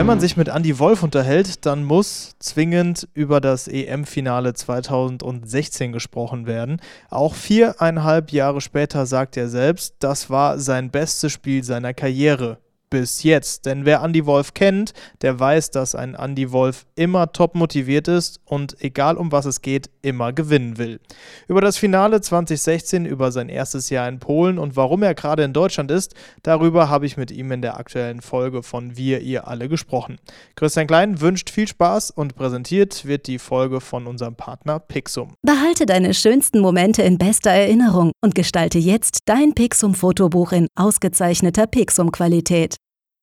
Wenn 0.00 0.06
man 0.06 0.18
sich 0.18 0.38
mit 0.38 0.48
Andy 0.48 0.78
Wolf 0.78 1.02
unterhält, 1.02 1.66
dann 1.66 1.84
muss 1.84 2.34
zwingend 2.38 3.06
über 3.12 3.38
das 3.38 3.68
EM-Finale 3.68 4.54
2016 4.54 5.92
gesprochen 5.92 6.46
werden. 6.46 6.80
Auch 7.10 7.34
viereinhalb 7.34 8.32
Jahre 8.32 8.62
später 8.62 9.04
sagt 9.04 9.36
er 9.36 9.50
selbst, 9.50 9.96
das 9.98 10.30
war 10.30 10.58
sein 10.58 10.90
bestes 10.90 11.32
Spiel 11.32 11.62
seiner 11.64 11.92
Karriere 11.92 12.56
bis 12.90 13.22
jetzt. 13.22 13.66
Denn 13.66 13.84
wer 13.84 14.02
Andy 14.02 14.26
Wolf 14.26 14.52
kennt, 14.52 14.92
der 15.22 15.38
weiß, 15.38 15.70
dass 15.70 15.94
ein 15.94 16.14
Andy 16.14 16.52
Wolf 16.52 16.86
immer 16.96 17.32
top 17.32 17.54
motiviert 17.54 18.08
ist 18.08 18.40
und 18.44 18.76
egal 18.82 19.16
um 19.16 19.32
was 19.32 19.46
es 19.46 19.62
geht, 19.62 19.88
immer 20.02 20.32
gewinnen 20.32 20.76
will. 20.76 21.00
Über 21.48 21.60
das 21.60 21.76
Finale 21.76 22.20
2016, 22.20 23.06
über 23.06 23.32
sein 23.32 23.48
erstes 23.48 23.90
Jahr 23.90 24.08
in 24.08 24.18
Polen 24.18 24.58
und 24.58 24.76
warum 24.76 25.02
er 25.02 25.14
gerade 25.14 25.44
in 25.44 25.52
Deutschland 25.52 25.90
ist, 25.90 26.14
darüber 26.42 26.88
habe 26.88 27.06
ich 27.06 27.16
mit 27.16 27.30
ihm 27.30 27.52
in 27.52 27.62
der 27.62 27.78
aktuellen 27.78 28.20
Folge 28.20 28.62
von 28.62 28.96
Wir, 28.96 29.20
ihr 29.20 29.46
alle 29.46 29.68
gesprochen. 29.68 30.18
Christian 30.56 30.86
Klein 30.86 31.20
wünscht 31.20 31.50
viel 31.50 31.68
Spaß 31.68 32.10
und 32.10 32.34
präsentiert 32.34 33.04
wird 33.04 33.26
die 33.26 33.38
Folge 33.38 33.80
von 33.80 34.06
unserem 34.06 34.34
Partner 34.34 34.80
Pixum. 34.80 35.34
Behalte 35.42 35.86
deine 35.86 36.12
schönsten 36.14 36.60
Momente 36.60 37.02
in 37.02 37.18
bester 37.18 37.50
Erinnerung 37.50 38.12
und 38.22 38.34
gestalte 38.34 38.78
jetzt 38.78 39.20
dein 39.26 39.54
Pixum-Fotobuch 39.54 40.52
in 40.52 40.66
ausgezeichneter 40.74 41.66
Pixum-Qualität. 41.66 42.79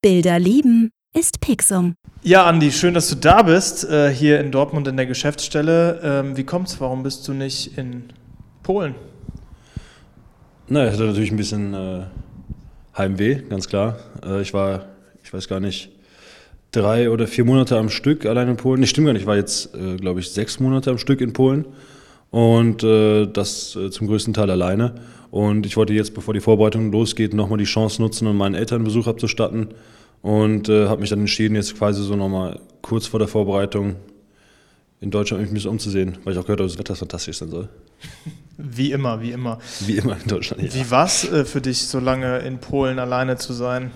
Bilder 0.08 0.40
lieben 0.40 0.92
ist 1.14 1.42
Pixum. 1.42 1.96
Ja, 2.24 2.46
Andi, 2.46 2.72
schön, 2.72 2.94
dass 2.94 3.10
du 3.10 3.16
da 3.16 3.42
bist, 3.42 3.84
äh, 3.84 4.10
hier 4.10 4.40
in 4.40 4.54
Dortmund 4.54 4.88
in 4.88 4.96
der 4.96 5.06
Geschäftsstelle. 5.06 6.00
Ähm, 6.02 6.38
wie 6.38 6.46
kommt's? 6.46 6.80
Warum 6.80 7.04
bist 7.04 7.28
du 7.28 7.34
nicht 7.34 7.78
in 7.78 8.04
Polen? 8.64 8.96
Na, 10.70 10.86
ich 10.86 10.94
hatte 10.94 11.04
natürlich 11.04 11.32
ein 11.32 11.36
bisschen 11.36 11.74
äh, 11.74 12.04
Heimweh, 12.98 13.42
ganz 13.50 13.68
klar. 13.68 14.00
Äh, 14.26 14.42
ich 14.42 14.54
war, 14.54 14.86
ich 15.26 15.34
weiß 15.34 15.50
gar 15.50 15.60
nicht, 15.60 15.90
drei 16.72 17.10
oder 17.10 17.28
vier 17.28 17.44
Monate 17.44 17.78
am 17.78 17.90
Stück 17.90 18.26
allein 18.26 18.48
in 18.48 18.56
Polen. 18.56 18.80
Nicht 18.80 18.92
stimmt 18.92 19.08
gar 19.08 19.14
nicht, 19.14 19.24
ich 19.24 19.28
war 19.28 19.36
jetzt, 19.36 19.76
äh, 19.76 19.98
glaube 19.98 20.22
ich, 20.22 20.32
sechs 20.32 20.62
Monate 20.62 20.90
am 20.90 21.00
Stück 21.00 21.20
in 21.20 21.34
Polen 21.34 21.66
und 22.32 22.82
äh, 22.82 23.26
das 23.26 23.76
äh, 23.76 23.92
zum 23.92 24.08
größten 24.08 24.34
Teil 24.34 24.52
alleine. 24.52 24.94
Und 25.32 25.66
ich 25.66 25.78
wollte 25.78 25.94
jetzt, 25.94 26.14
bevor 26.14 26.34
die 26.34 26.40
Vorbereitung 26.40 26.92
losgeht, 26.92 27.34
nochmal 27.34 27.58
die 27.58 27.66
Chance 27.66 28.02
nutzen, 28.02 28.28
um 28.28 28.38
meinen 28.38 28.56
Eltern 28.56 28.84
Besuch 28.84 29.08
abzustatten. 29.08 29.70
Und 30.22 30.70
äh, 30.70 30.88
habe 30.88 31.02
mich 31.02 31.10
dann 31.10 31.20
entschieden, 31.20 31.56
jetzt 31.56 31.78
quasi 31.78 32.04
so 32.04 32.16
nochmal 32.16 32.60
kurz 32.82 33.08
vor 33.08 33.20
der 33.20 33.28
Vorbereitung 33.28 33.96
in 35.00 35.12
Deutschland 35.12 35.42
mich 35.42 35.52
ein 35.52 35.54
bisschen 35.54 35.72
umzusehen, 35.72 36.18
weil 36.24 36.34
ich 36.34 36.40
auch 36.40 36.44
gehört 36.44 36.60
habe, 36.60 36.68
dass 36.68 36.74
das 36.74 36.80
Wetter 36.80 36.96
fantastisch 36.96 37.38
sein 37.38 37.50
soll. 37.50 37.70
Wie 38.60 38.92
immer, 38.92 39.22
wie 39.22 39.34
immer. 39.34 39.60
Wie 39.86 39.98
immer 39.98 40.18
in 40.20 40.28
Deutschland, 40.28 40.64
ja. 40.64 40.74
Wie 40.74 40.90
war 40.90 41.06
es 41.06 41.32
äh, 41.32 41.46
für 41.46 41.62
dich, 41.62 41.78
so 41.78 42.00
lange 42.00 42.40
in 42.40 42.58
Polen 42.58 42.98
alleine 42.98 43.38
zu 43.38 43.54
sein? 43.54 43.92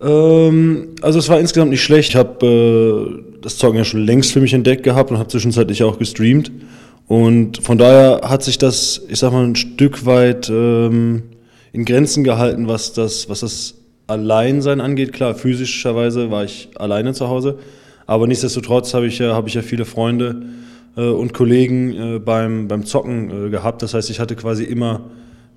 Ähm, 0.00 0.96
also 1.02 1.20
es 1.20 1.28
war 1.28 1.38
insgesamt 1.38 1.70
nicht 1.70 1.84
schlecht. 1.84 2.10
Ich 2.10 2.16
habe 2.16 2.44
äh, 2.44 3.40
das 3.40 3.56
Zocken 3.56 3.78
ja 3.78 3.84
schon 3.84 4.04
längst 4.04 4.32
für 4.32 4.40
mich 4.40 4.54
entdeckt 4.54 4.82
gehabt 4.82 5.12
und 5.12 5.18
habe 5.18 5.28
zwischenzeitlich 5.28 5.84
auch 5.84 6.00
gestreamt. 6.00 6.50
Und 7.08 7.62
von 7.64 7.78
daher 7.78 8.20
hat 8.22 8.42
sich 8.42 8.58
das, 8.58 9.00
ich 9.08 9.18
sag 9.18 9.32
mal, 9.32 9.44
ein 9.44 9.56
Stück 9.56 10.04
weit 10.04 10.50
ähm, 10.50 11.22
in 11.72 11.86
Grenzen 11.86 12.22
gehalten, 12.22 12.68
was 12.68 12.92
das, 12.92 13.30
was 13.30 13.40
das 13.40 13.74
Alleinsein 14.06 14.82
angeht. 14.82 15.14
Klar, 15.14 15.34
physischerweise 15.34 16.30
war 16.30 16.44
ich 16.44 16.68
alleine 16.76 17.14
zu 17.14 17.28
Hause, 17.28 17.58
aber 18.06 18.26
nichtsdestotrotz 18.26 18.92
habe 18.92 19.06
ich 19.06 19.18
ja, 19.18 19.34
habe 19.34 19.48
ich 19.48 19.54
ja 19.54 19.62
viele 19.62 19.86
Freunde 19.86 20.42
äh, 20.96 21.02
und 21.08 21.32
Kollegen 21.32 21.94
äh, 21.94 22.18
beim, 22.18 22.68
beim 22.68 22.84
Zocken 22.84 23.46
äh, 23.46 23.50
gehabt. 23.50 23.82
Das 23.82 23.94
heißt, 23.94 24.10
ich 24.10 24.20
hatte 24.20 24.36
quasi 24.36 24.64
immer 24.64 25.10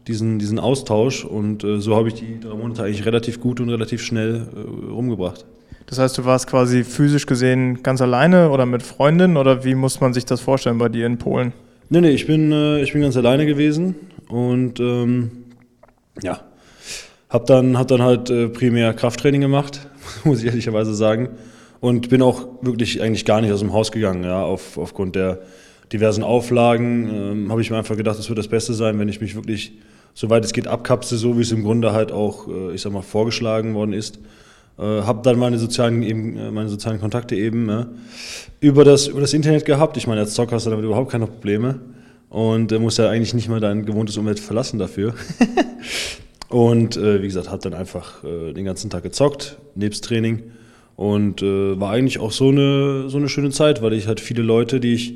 diesen, 0.07 0.39
diesen 0.39 0.57
Austausch 0.57 1.25
und 1.25 1.65
äh, 1.65 1.81
so 1.81 1.97
habe 1.97 2.07
ich 2.07 2.13
die 2.13 2.39
drei 2.39 2.55
Monate 2.55 2.83
eigentlich 2.83 3.05
relativ 3.05 3.41
gut 3.41 3.59
und 3.59 3.69
relativ 3.69 4.01
schnell 4.01 4.47
äh, 4.55 4.91
rumgebracht. 4.91 5.45
Das 5.91 5.99
heißt, 5.99 6.17
du 6.17 6.23
warst 6.23 6.47
quasi 6.47 6.85
physisch 6.85 7.25
gesehen 7.25 7.83
ganz 7.83 7.99
alleine 7.99 8.49
oder 8.51 8.65
mit 8.65 8.81
Freundin 8.81 9.35
oder 9.35 9.65
wie 9.65 9.75
muss 9.75 9.99
man 9.99 10.13
sich 10.13 10.23
das 10.23 10.39
vorstellen 10.39 10.77
bei 10.77 10.87
dir 10.87 11.05
in 11.05 11.17
Polen? 11.17 11.51
Nee, 11.89 11.99
nee, 11.99 12.11
ich 12.11 12.25
bin, 12.25 12.53
äh, 12.53 12.81
ich 12.81 12.93
bin 12.93 13.01
ganz 13.01 13.17
alleine 13.17 13.45
gewesen 13.45 13.95
und 14.29 14.79
ähm, 14.79 15.31
ja, 16.23 16.45
hab 17.29 17.45
dann, 17.45 17.77
hab 17.77 17.89
dann 17.89 18.01
halt 18.01 18.29
äh, 18.29 18.47
primär 18.47 18.93
Krafttraining 18.93 19.41
gemacht, 19.41 19.85
muss 20.23 20.39
ich 20.39 20.45
ehrlicherweise 20.45 20.93
sagen. 20.93 21.27
Und 21.81 22.07
bin 22.07 22.21
auch 22.21 22.47
wirklich 22.61 23.01
eigentlich 23.01 23.25
gar 23.25 23.41
nicht 23.41 23.51
aus 23.51 23.59
dem 23.59 23.73
Haus 23.73 23.91
gegangen, 23.91 24.23
ja, 24.23 24.41
auf, 24.41 24.77
aufgrund 24.77 25.17
der 25.17 25.41
diversen 25.91 26.23
Auflagen. 26.23 27.09
Ähm, 27.13 27.51
habe 27.51 27.61
ich 27.61 27.69
mir 27.69 27.75
einfach 27.75 27.97
gedacht, 27.97 28.17
es 28.17 28.29
wird 28.29 28.39
das 28.39 28.47
Beste 28.47 28.73
sein, 28.73 28.97
wenn 28.97 29.09
ich 29.09 29.19
mich 29.19 29.35
wirklich, 29.35 29.73
soweit 30.13 30.45
es 30.45 30.53
geht, 30.53 30.67
abkapse, 30.67 31.17
so 31.17 31.37
wie 31.37 31.41
es 31.41 31.51
im 31.51 31.63
Grunde 31.63 31.91
halt 31.91 32.13
auch, 32.13 32.47
äh, 32.47 32.73
ich 32.73 32.81
sag 32.81 32.93
mal, 32.93 33.01
vorgeschlagen 33.01 33.73
worden 33.73 33.91
ist. 33.91 34.19
Äh, 34.81 35.03
habe 35.03 35.21
dann 35.21 35.37
meine 35.37 35.59
sozialen, 35.59 36.01
eben, 36.01 36.37
äh, 36.37 36.51
meine 36.51 36.67
sozialen 36.67 36.99
Kontakte 36.99 37.35
eben 37.35 37.69
äh, 37.69 37.85
über, 38.61 38.83
das, 38.83 39.07
über 39.07 39.21
das 39.21 39.33
Internet 39.33 39.63
gehabt. 39.65 39.95
Ich 39.95 40.07
meine, 40.07 40.21
als 40.21 40.33
Zocker 40.33 40.55
hast 40.55 40.65
du 40.65 40.71
damit 40.71 40.83
überhaupt 40.85 41.11
keine 41.11 41.27
Probleme 41.27 41.79
und 42.29 42.71
äh, 42.71 42.79
musst 42.79 42.97
ja 42.97 43.07
eigentlich 43.07 43.35
nicht 43.35 43.47
mal 43.47 43.59
dein 43.59 43.85
gewohntes 43.85 44.17
Umfeld 44.17 44.39
verlassen 44.39 44.79
dafür. 44.79 45.13
und 46.49 46.97
äh, 46.97 47.21
wie 47.21 47.27
gesagt, 47.27 47.51
habe 47.51 47.61
dann 47.61 47.75
einfach 47.75 48.23
äh, 48.23 48.53
den 48.53 48.65
ganzen 48.65 48.89
Tag 48.89 49.03
gezockt, 49.03 49.57
nebst 49.75 50.03
Training 50.03 50.41
und 50.95 51.43
äh, 51.43 51.79
war 51.79 51.91
eigentlich 51.91 52.17
auch 52.17 52.31
so 52.31 52.49
eine, 52.49 53.07
so 53.07 53.17
eine 53.17 53.29
schöne 53.29 53.51
Zeit, 53.51 53.83
weil 53.83 53.93
ich 53.93 54.07
halt 54.07 54.19
viele 54.19 54.41
Leute, 54.41 54.79
die 54.79 54.95
ich 54.95 55.13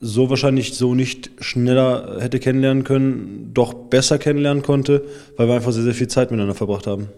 so 0.00 0.30
wahrscheinlich 0.30 0.72
so 0.72 0.94
nicht 0.94 1.30
schneller 1.40 2.16
hätte 2.20 2.38
kennenlernen 2.38 2.84
können, 2.84 3.50
doch 3.52 3.74
besser 3.74 4.16
kennenlernen 4.16 4.62
konnte, 4.62 5.04
weil 5.36 5.48
wir 5.48 5.54
einfach 5.56 5.72
sehr, 5.72 5.82
sehr 5.84 5.94
viel 5.94 6.08
Zeit 6.08 6.30
miteinander 6.30 6.54
verbracht 6.54 6.86
haben. 6.86 7.08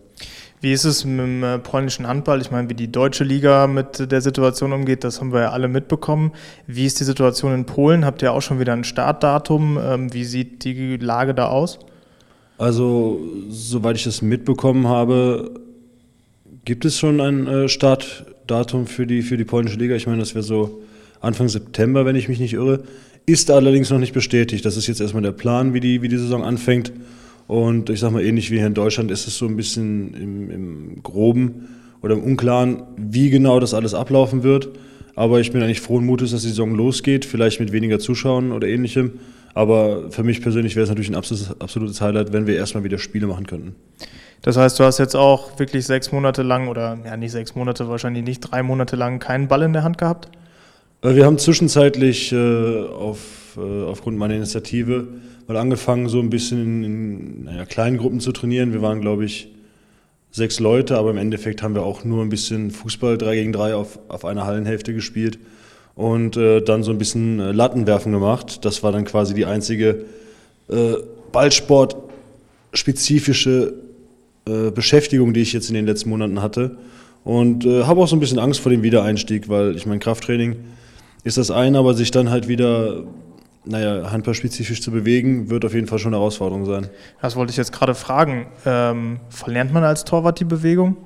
Wie 0.63 0.73
ist 0.73 0.85
es 0.85 1.05
mit 1.05 1.19
dem 1.19 1.43
äh, 1.43 1.59
polnischen 1.59 2.07
Handball? 2.07 2.41
Ich 2.41 2.53
meine, 2.53 2.71
wie 2.71 2.75
die 2.75 2.91
deutsche 2.91 3.25
Liga 3.25 3.67
mit 3.67 4.13
der 4.13 4.21
Situation 4.21 4.73
umgeht, 4.73 5.03
das 5.03 5.21
haben 5.21 5.33
wir 5.33 5.41
ja 5.41 5.51
alle 5.51 5.67
mitbekommen. 5.67 6.31
Wie 6.69 6.87
ist 6.87 7.01
die 7.01 7.05
Situation 7.05 7.53
in 7.53 7.67
Polen? 7.67 8.05
Habt 8.05 8.23
ihr 8.23 8.33
auch 8.33 8.43
schon 8.43 8.61
wieder 8.61 8.73
ein 8.73 8.85
Startdatum? 8.85 9.77
Ähm, 9.83 10.15
wie 10.15 10.23
sieht 10.23 10.63
die 10.63 10.99
Lage 10.99 11.35
da 11.35 11.49
aus? 11.49 11.81
Also, 12.59 13.21
soweit 13.49 13.97
ich 13.97 14.05
das 14.05 14.23
mitbekommen 14.23 14.87
habe, 14.87 15.61
gibt 16.65 16.85
es 16.85 16.97
schon 16.97 17.21
ein 17.21 17.49
äh, 17.49 17.69
Startdatum 17.69 18.87
für 18.87 19.05
die, 19.05 19.23
für 19.23 19.37
die 19.37 19.45
polnische 19.45 19.79
Liga. 19.79 19.97
Ich 19.97 20.07
meine, 20.07 20.21
das 20.21 20.37
wäre 20.37 20.45
so 20.45 20.81
Anfang 21.21 21.49
September, 21.49 22.07
wenn 22.07 22.15
ich 22.15 22.29
mich 22.29 22.39
nicht 22.39 22.53
irre. 22.53 22.85
Ist 23.27 23.51
allerdings 23.51 23.91
noch 23.91 23.99
nicht 23.99 24.15
bestätigt. 24.15 24.65
Das 24.65 24.77
ist 24.77 24.87
jetzt 24.87 25.01
erstmal 25.01 25.25
der 25.25 25.33
Plan, 25.33 25.75
wie 25.75 25.81
die, 25.81 26.03
wie 26.03 26.09
die 26.09 26.19
Saison 26.19 26.45
anfängt. 26.45 26.93
Und 27.47 27.91
ich 27.91 28.01
sage 28.01 28.15
mal, 28.15 28.25
ähnlich 28.25 28.51
wie 28.51 28.59
hier 28.59 28.67
in 28.67 28.75
Deutschland 28.75 29.11
ist 29.11 29.27
es 29.27 29.37
so 29.37 29.47
ein 29.47 29.57
bisschen 29.57 30.15
im, 30.15 30.51
im 30.51 31.03
Groben 31.03 31.69
oder 32.03 32.15
im 32.15 32.23
Unklaren, 32.23 32.83
wie 32.97 33.31
genau 33.31 33.61
das 33.61 33.75
alles 33.75 33.95
ablaufen 33.95 34.43
wird. 34.43 34.71
Aber 35.15 35.41
ich 35.41 35.53
bin 35.53 35.63
eigentlich 35.63 35.81
frohen 35.81 36.07
Mutes, 36.07 36.31
dass 36.31 36.43
die 36.43 36.49
Saison 36.49 36.75
losgeht, 36.75 37.25
vielleicht 37.25 37.61
mit 37.61 37.73
weniger 37.73 37.99
Zuschauern 37.99 38.53
oder 38.53 38.67
ähnlichem. 38.67 39.13
Aber 39.55 40.11
für 40.11 40.23
mich 40.23 40.41
persönlich 40.41 40.77
wäre 40.77 40.85
es 40.85 40.89
natürlich 40.89 41.11
ein 41.11 41.15
absolutes, 41.15 41.61
absolutes 41.61 42.01
Highlight, 42.01 42.33
wenn 42.33 42.47
wir 42.47 42.57
erstmal 42.57 42.85
wieder 42.85 42.99
Spiele 42.99 43.27
machen 43.27 43.47
könnten. 43.47 43.75
Das 44.41 44.57
heißt, 44.57 44.79
du 44.81 44.85
hast 44.85 44.99
jetzt 44.99 45.15
auch 45.15 45.59
wirklich 45.59 45.87
sechs 45.87 46.11
Monate 46.11 46.43
lang 46.43 46.69
oder 46.69 46.99
ja 47.05 47.17
nicht 47.17 47.33
sechs 47.33 47.55
Monate, 47.55 47.89
wahrscheinlich 47.89 48.25
nicht 48.25 48.41
drei 48.41 48.63
Monate 48.63 48.97
lang 48.97 49.19
keinen 49.19 49.49
Ball 49.49 49.63
in 49.63 49.73
der 49.73 49.85
Hand 49.85 49.99
gehabt? 49.99 50.29
Äh, 51.03 51.15
wir 51.15 51.27
haben 51.27 51.39
zwischenzeitlich 51.39 52.33
äh, 52.33 52.87
auf, 52.87 53.57
äh, 53.57 53.85
aufgrund 53.85 54.19
meiner 54.19 54.35
Initiative 54.35 55.09
mal 55.47 55.57
angefangen, 55.57 56.09
so 56.09 56.19
ein 56.21 56.31
bisschen 56.31 56.85
in, 56.85 57.45
naja, 57.45 57.65
kleinen 57.65 57.99
Gruppen 57.99 58.21
zu 58.21 58.33
trainieren. 58.33 58.73
Wir 58.73 58.83
waren, 58.83 59.01
glaube 59.01 59.25
ich, 59.25 59.49
sechs 60.31 60.61
Leute, 60.61 60.97
aber 60.97 61.11
im 61.11 61.19
Endeffekt 61.19 61.63
haben 61.63 61.75
wir 61.75 61.83
auch 61.83 62.05
nur 62.05 62.23
ein 62.23 62.31
bisschen 62.31 62.71
Fußball 62.71 63.19
3 63.19 63.35
gegen 63.35 63.53
3 63.53 63.75
auf, 63.75 63.99
auf 64.09 64.25
einer 64.25 64.47
Hallenhälfte 64.47 64.95
gespielt 64.95 65.39
und 65.95 66.37
äh, 66.37 66.61
dann 66.63 66.83
so 66.83 66.91
ein 66.91 66.99
bisschen 66.99 67.39
äh, 67.39 67.53
Lattenwerfen 67.53 68.11
gemacht. 68.13 68.65
Das 68.65 68.83
war 68.83 68.91
dann 68.93 69.05
quasi 69.05 69.35
die 69.35 69.45
einzige 69.45 70.07
äh, 70.69 70.95
Ballsport-spezifische 71.33 73.75
äh, 74.47 74.71
Beschäftigung, 74.71 75.35
die 75.35 75.41
ich 75.41 75.53
jetzt 75.53 75.69
in 75.69 75.75
den 75.75 75.85
letzten 75.87 76.09
Monaten 76.11 76.41
hatte. 76.41 76.77
Und 77.25 77.67
äh, 77.67 77.83
habe 77.85 78.01
auch 78.01 78.09
so 78.09 78.17
ein 78.17 78.21
bisschen 78.21 78.39
Angst 78.39 78.61
vor 78.61 78.71
dem 78.71 78.83
Wiedereinstieg, 78.83 79.49
weil 79.49 79.77
ich 79.77 79.85
mein 79.87 80.01
Krafttraining 80.01 80.57
ist 81.25 81.39
das 81.39 81.53
eine, 81.53 81.79
aber 81.79 81.95
sich 81.95 82.11
dann 82.11 82.31
halt 82.31 82.49
wieder 82.49 83.05
naja, 83.65 84.11
handballspezifisch 84.11 84.81
zu 84.83 84.91
bewegen, 84.91 85.51
wird 85.51 85.65
auf 85.65 85.75
jeden 85.75 85.87
Fall 85.87 85.99
schon 85.99 86.13
eine 86.13 86.21
Herausforderung 86.21 86.67
sein. 86.67 86.89
Das 87.21 87.37
wollte 87.37 87.51
ich 87.51 87.57
jetzt 87.57 87.73
gerade 87.73 87.95
fragen. 87.95 88.47
Ähm, 88.67 89.21
verlernt 89.31 89.73
man 89.73 89.85
als 89.85 90.05
Torwart 90.05 90.41
die 90.41 90.45
Bewegung? 90.45 90.97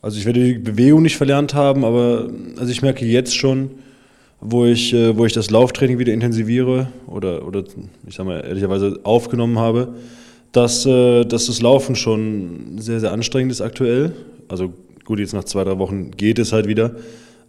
Also 0.00 0.18
ich 0.18 0.26
werde 0.26 0.44
die 0.44 0.58
Bewegung 0.58 1.02
nicht 1.02 1.16
verlernt 1.16 1.54
haben, 1.54 1.84
aber 1.84 2.28
also 2.58 2.70
ich 2.70 2.82
merke 2.82 3.06
jetzt 3.06 3.34
schon, 3.34 3.70
wo 4.40 4.66
ich, 4.66 4.92
äh, 4.92 5.16
wo 5.16 5.24
ich 5.24 5.32
das 5.32 5.50
Lauftraining 5.50 5.98
wieder 5.98 6.12
intensiviere 6.12 6.88
oder, 7.06 7.46
oder 7.46 7.64
ich 8.06 8.14
sag 8.14 8.26
mal 8.26 8.44
ehrlicherweise 8.44 9.00
aufgenommen 9.02 9.58
habe, 9.58 9.94
dass, 10.52 10.84
äh, 10.84 11.24
dass 11.24 11.46
das 11.46 11.62
Laufen 11.62 11.96
schon 11.96 12.76
sehr, 12.78 13.00
sehr 13.00 13.12
anstrengend 13.12 13.50
ist 13.50 13.62
aktuell. 13.62 14.12
Also 14.48 14.74
gut, 15.04 15.18
jetzt 15.18 15.32
nach 15.32 15.44
zwei, 15.44 15.64
drei 15.64 15.78
Wochen 15.78 16.10
geht 16.10 16.38
es 16.38 16.52
halt 16.52 16.68
wieder. 16.68 16.94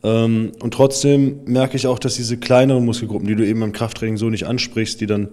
Ähm, 0.04 0.52
und 0.60 0.74
trotzdem 0.74 1.40
merke 1.46 1.76
ich 1.76 1.88
auch, 1.88 2.00
dass 2.00 2.16
diese 2.16 2.38
kleineren 2.38 2.86
Muskelgruppen, 2.86 3.28
die 3.28 3.36
du 3.36 3.46
eben 3.46 3.60
beim 3.60 3.72
Krafttraining 3.72 4.18
so 4.18 4.30
nicht 4.30 4.46
ansprichst, 4.46 5.02
die 5.02 5.08
dann 5.08 5.30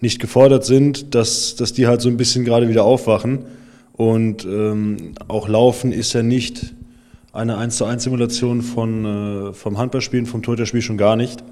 nicht 0.00 0.20
gefordert 0.20 0.64
sind, 0.64 1.14
dass, 1.14 1.56
dass 1.56 1.72
die 1.72 1.86
halt 1.86 2.00
so 2.00 2.08
ein 2.08 2.16
bisschen 2.16 2.44
gerade 2.44 2.68
wieder 2.68 2.84
aufwachen. 2.84 3.40
Und 3.92 4.44
ähm, 4.44 5.12
auch 5.28 5.48
Laufen 5.48 5.92
ist 5.92 6.12
ja 6.14 6.22
nicht 6.22 6.74
eine 7.32 7.58
1 7.58 7.76
zu 7.76 7.84
1 7.84 8.02
Simulation 8.02 8.62
von, 8.62 9.04
äh, 9.04 9.52
vom 9.52 9.78
Handballspielen, 9.78 10.26
vom 10.26 10.42
Torhüterspiel 10.42 10.82
schon 10.82 10.96
gar 10.96 11.16
nicht. 11.16 11.44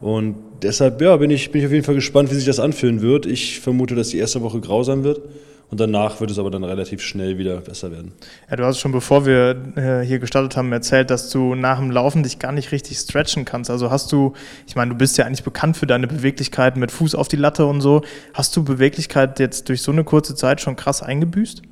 Und 0.00 0.34
deshalb 0.62 1.00
ja, 1.00 1.16
bin, 1.16 1.30
ich, 1.30 1.52
bin 1.52 1.60
ich 1.60 1.66
auf 1.66 1.72
jeden 1.72 1.84
Fall 1.84 1.94
gespannt, 1.94 2.30
wie 2.30 2.34
sich 2.34 2.44
das 2.44 2.58
anfühlen 2.58 3.02
wird. 3.02 3.24
Ich 3.26 3.60
vermute, 3.60 3.94
dass 3.94 4.08
die 4.08 4.18
erste 4.18 4.42
Woche 4.42 4.60
grausam 4.60 5.04
wird. 5.04 5.20
Und 5.72 5.80
danach 5.80 6.20
wird 6.20 6.30
es 6.30 6.38
aber 6.38 6.50
dann 6.50 6.64
relativ 6.64 7.00
schnell 7.00 7.38
wieder 7.38 7.56
besser 7.62 7.90
werden. 7.90 8.12
Ja, 8.50 8.56
du 8.56 8.64
hast 8.66 8.78
schon, 8.78 8.92
bevor 8.92 9.24
wir 9.24 9.56
äh, 9.74 10.06
hier 10.06 10.18
gestartet 10.18 10.54
haben, 10.54 10.70
erzählt, 10.70 11.08
dass 11.08 11.30
du 11.30 11.54
nach 11.54 11.78
dem 11.78 11.90
Laufen 11.90 12.22
dich 12.22 12.38
gar 12.38 12.52
nicht 12.52 12.72
richtig 12.72 12.98
stretchen 12.98 13.46
kannst. 13.46 13.70
Also 13.70 13.90
hast 13.90 14.12
du, 14.12 14.34
ich 14.66 14.76
meine, 14.76 14.90
du 14.90 14.98
bist 14.98 15.16
ja 15.16 15.24
eigentlich 15.24 15.44
bekannt 15.44 15.78
für 15.78 15.86
deine 15.86 16.06
Beweglichkeit 16.06 16.76
mit 16.76 16.90
Fuß 16.90 17.14
auf 17.14 17.26
die 17.26 17.36
Latte 17.36 17.64
und 17.64 17.80
so. 17.80 18.02
Hast 18.34 18.54
du 18.54 18.62
Beweglichkeit 18.62 19.40
jetzt 19.40 19.70
durch 19.70 19.80
so 19.80 19.92
eine 19.92 20.04
kurze 20.04 20.34
Zeit 20.34 20.60
schon 20.60 20.76
krass 20.76 21.02
eingebüßt? 21.02 21.62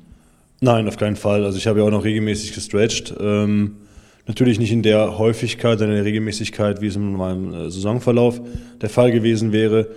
Nein, 0.61 0.87
auf 0.87 0.97
keinen 0.97 1.15
Fall. 1.15 1.45
Also 1.45 1.59
ich 1.59 1.67
habe 1.67 1.81
ja 1.81 1.85
auch 1.85 1.91
noch 1.91 2.03
regelmäßig 2.03 2.55
gestretcht. 2.55 3.13
Ähm, 3.19 3.75
natürlich 4.25 4.57
nicht 4.57 4.71
in 4.71 4.81
der 4.81 5.19
Häufigkeit, 5.19 5.79
in 5.79 5.91
der 5.91 6.05
Regelmäßigkeit, 6.05 6.81
wie 6.81 6.87
es 6.87 6.95
in 6.95 7.13
meinem 7.13 7.53
äh, 7.53 7.69
Saisonverlauf 7.69 8.41
der 8.81 8.89
Fall 8.89 9.11
gewesen 9.11 9.51
wäre. 9.51 9.89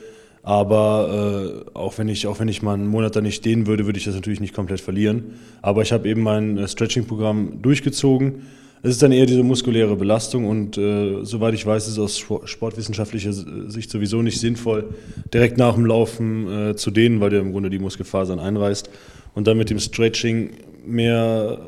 Aber 0.45 1.65
äh, 1.65 1.71
auch, 1.73 1.97
wenn 1.97 2.09
ich, 2.09 2.27
auch 2.27 2.39
wenn 2.39 2.49
ich 2.49 2.61
mal 2.61 2.75
einen 2.75 2.87
Monat 2.87 3.17
da 3.17 3.23
nicht 3.23 3.37
stehen 3.37 3.67
würde, 3.67 3.87
würde 3.87 3.99
ich 3.99 4.05
das 4.05 4.15
natürlich 4.15 4.41
nicht 4.41 4.55
komplett 4.55 4.81
verlieren. 4.81 5.33
Aber 5.63 5.81
ich 5.81 5.91
habe 5.91 6.07
eben 6.07 6.21
mein 6.21 6.59
äh, 6.59 6.69
Stretching-Programm 6.69 7.63
durchgezogen. 7.63 8.43
Es 8.83 8.91
ist 8.91 9.03
dann 9.03 9.13
eher 9.13 9.25
diese 9.25 9.43
muskuläre 9.43 9.97
Belastung 9.97 10.47
und 10.47 10.77
äh, 10.77 11.25
soweit 11.25 11.55
ich 11.55 11.65
weiß, 11.65 11.87
ist 11.87 11.95
es 11.95 11.99
aus 11.99 12.19
sportwissenschaftlicher 12.45 13.33
Sicht 13.33 13.91
sowieso 13.91 14.21
nicht 14.21 14.39
sinnvoll, 14.39 14.91
direkt 15.33 15.57
nach 15.57 15.77
dem 15.77 15.87
Laufen 15.87 16.71
äh, 16.71 16.77
zu 16.77 16.91
dehnen, 16.91 17.19
weil 17.21 17.31
der 17.31 17.41
im 17.41 17.53
Grunde 17.53 17.71
die 17.71 17.79
Muskelfasern 17.79 18.39
einreißt. 18.39 18.91
Und 19.35 19.47
dann 19.47 19.57
mit 19.57 19.71
dem 19.71 19.79
Stretching 19.79 20.51
mehr, 20.87 21.61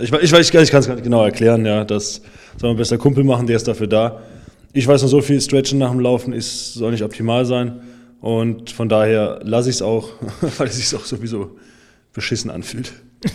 ich, 0.00 0.10
ich 0.10 0.32
weiß, 0.32 0.46
ich 0.46 0.52
kann 0.52 0.62
es 0.62 0.70
gar 0.70 0.94
nicht 0.94 1.04
genau 1.04 1.22
erklären, 1.22 1.66
ja, 1.66 1.84
das 1.84 2.22
soll 2.58 2.70
man 2.70 2.78
besser 2.78 2.96
Kumpel 2.96 3.24
machen, 3.24 3.46
der 3.46 3.56
ist 3.56 3.68
dafür 3.68 3.86
da. 3.86 4.22
Ich 4.72 4.88
weiß 4.88 5.02
nur 5.02 5.10
so 5.10 5.20
viel, 5.20 5.38
Stretchen 5.42 5.78
nach 5.78 5.90
dem 5.90 6.00
Laufen 6.00 6.32
ist, 6.32 6.72
soll 6.72 6.92
nicht 6.92 7.02
optimal 7.02 7.44
sein. 7.44 7.82
Und 8.22 8.70
von 8.70 8.88
daher 8.88 9.40
lasse 9.42 9.68
ich 9.68 9.76
es 9.76 9.82
auch, 9.82 10.10
weil 10.56 10.68
es 10.68 10.76
sich 10.76 10.98
auch 10.98 11.04
sowieso 11.04 11.50
beschissen 12.14 12.50
anfühlt. 12.50 12.94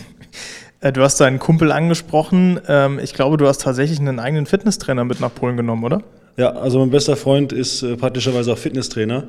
Äh, 0.80 0.92
du 0.92 1.02
hast 1.02 1.20
deinen 1.20 1.40
Kumpel 1.40 1.72
angesprochen. 1.72 2.60
Ähm, 2.68 3.00
ich 3.02 3.12
glaube, 3.12 3.36
du 3.36 3.48
hast 3.48 3.62
tatsächlich 3.62 3.98
einen 3.98 4.20
eigenen 4.20 4.46
Fitnesstrainer 4.46 5.04
mit 5.04 5.18
nach 5.18 5.34
Polen 5.34 5.56
genommen, 5.56 5.82
oder? 5.82 6.04
Ja, 6.36 6.50
also 6.52 6.78
mein 6.78 6.90
bester 6.90 7.16
Freund 7.16 7.52
ist 7.52 7.82
äh, 7.82 7.96
praktischerweise 7.96 8.52
auch 8.52 8.58
Fitnesstrainer. 8.58 9.24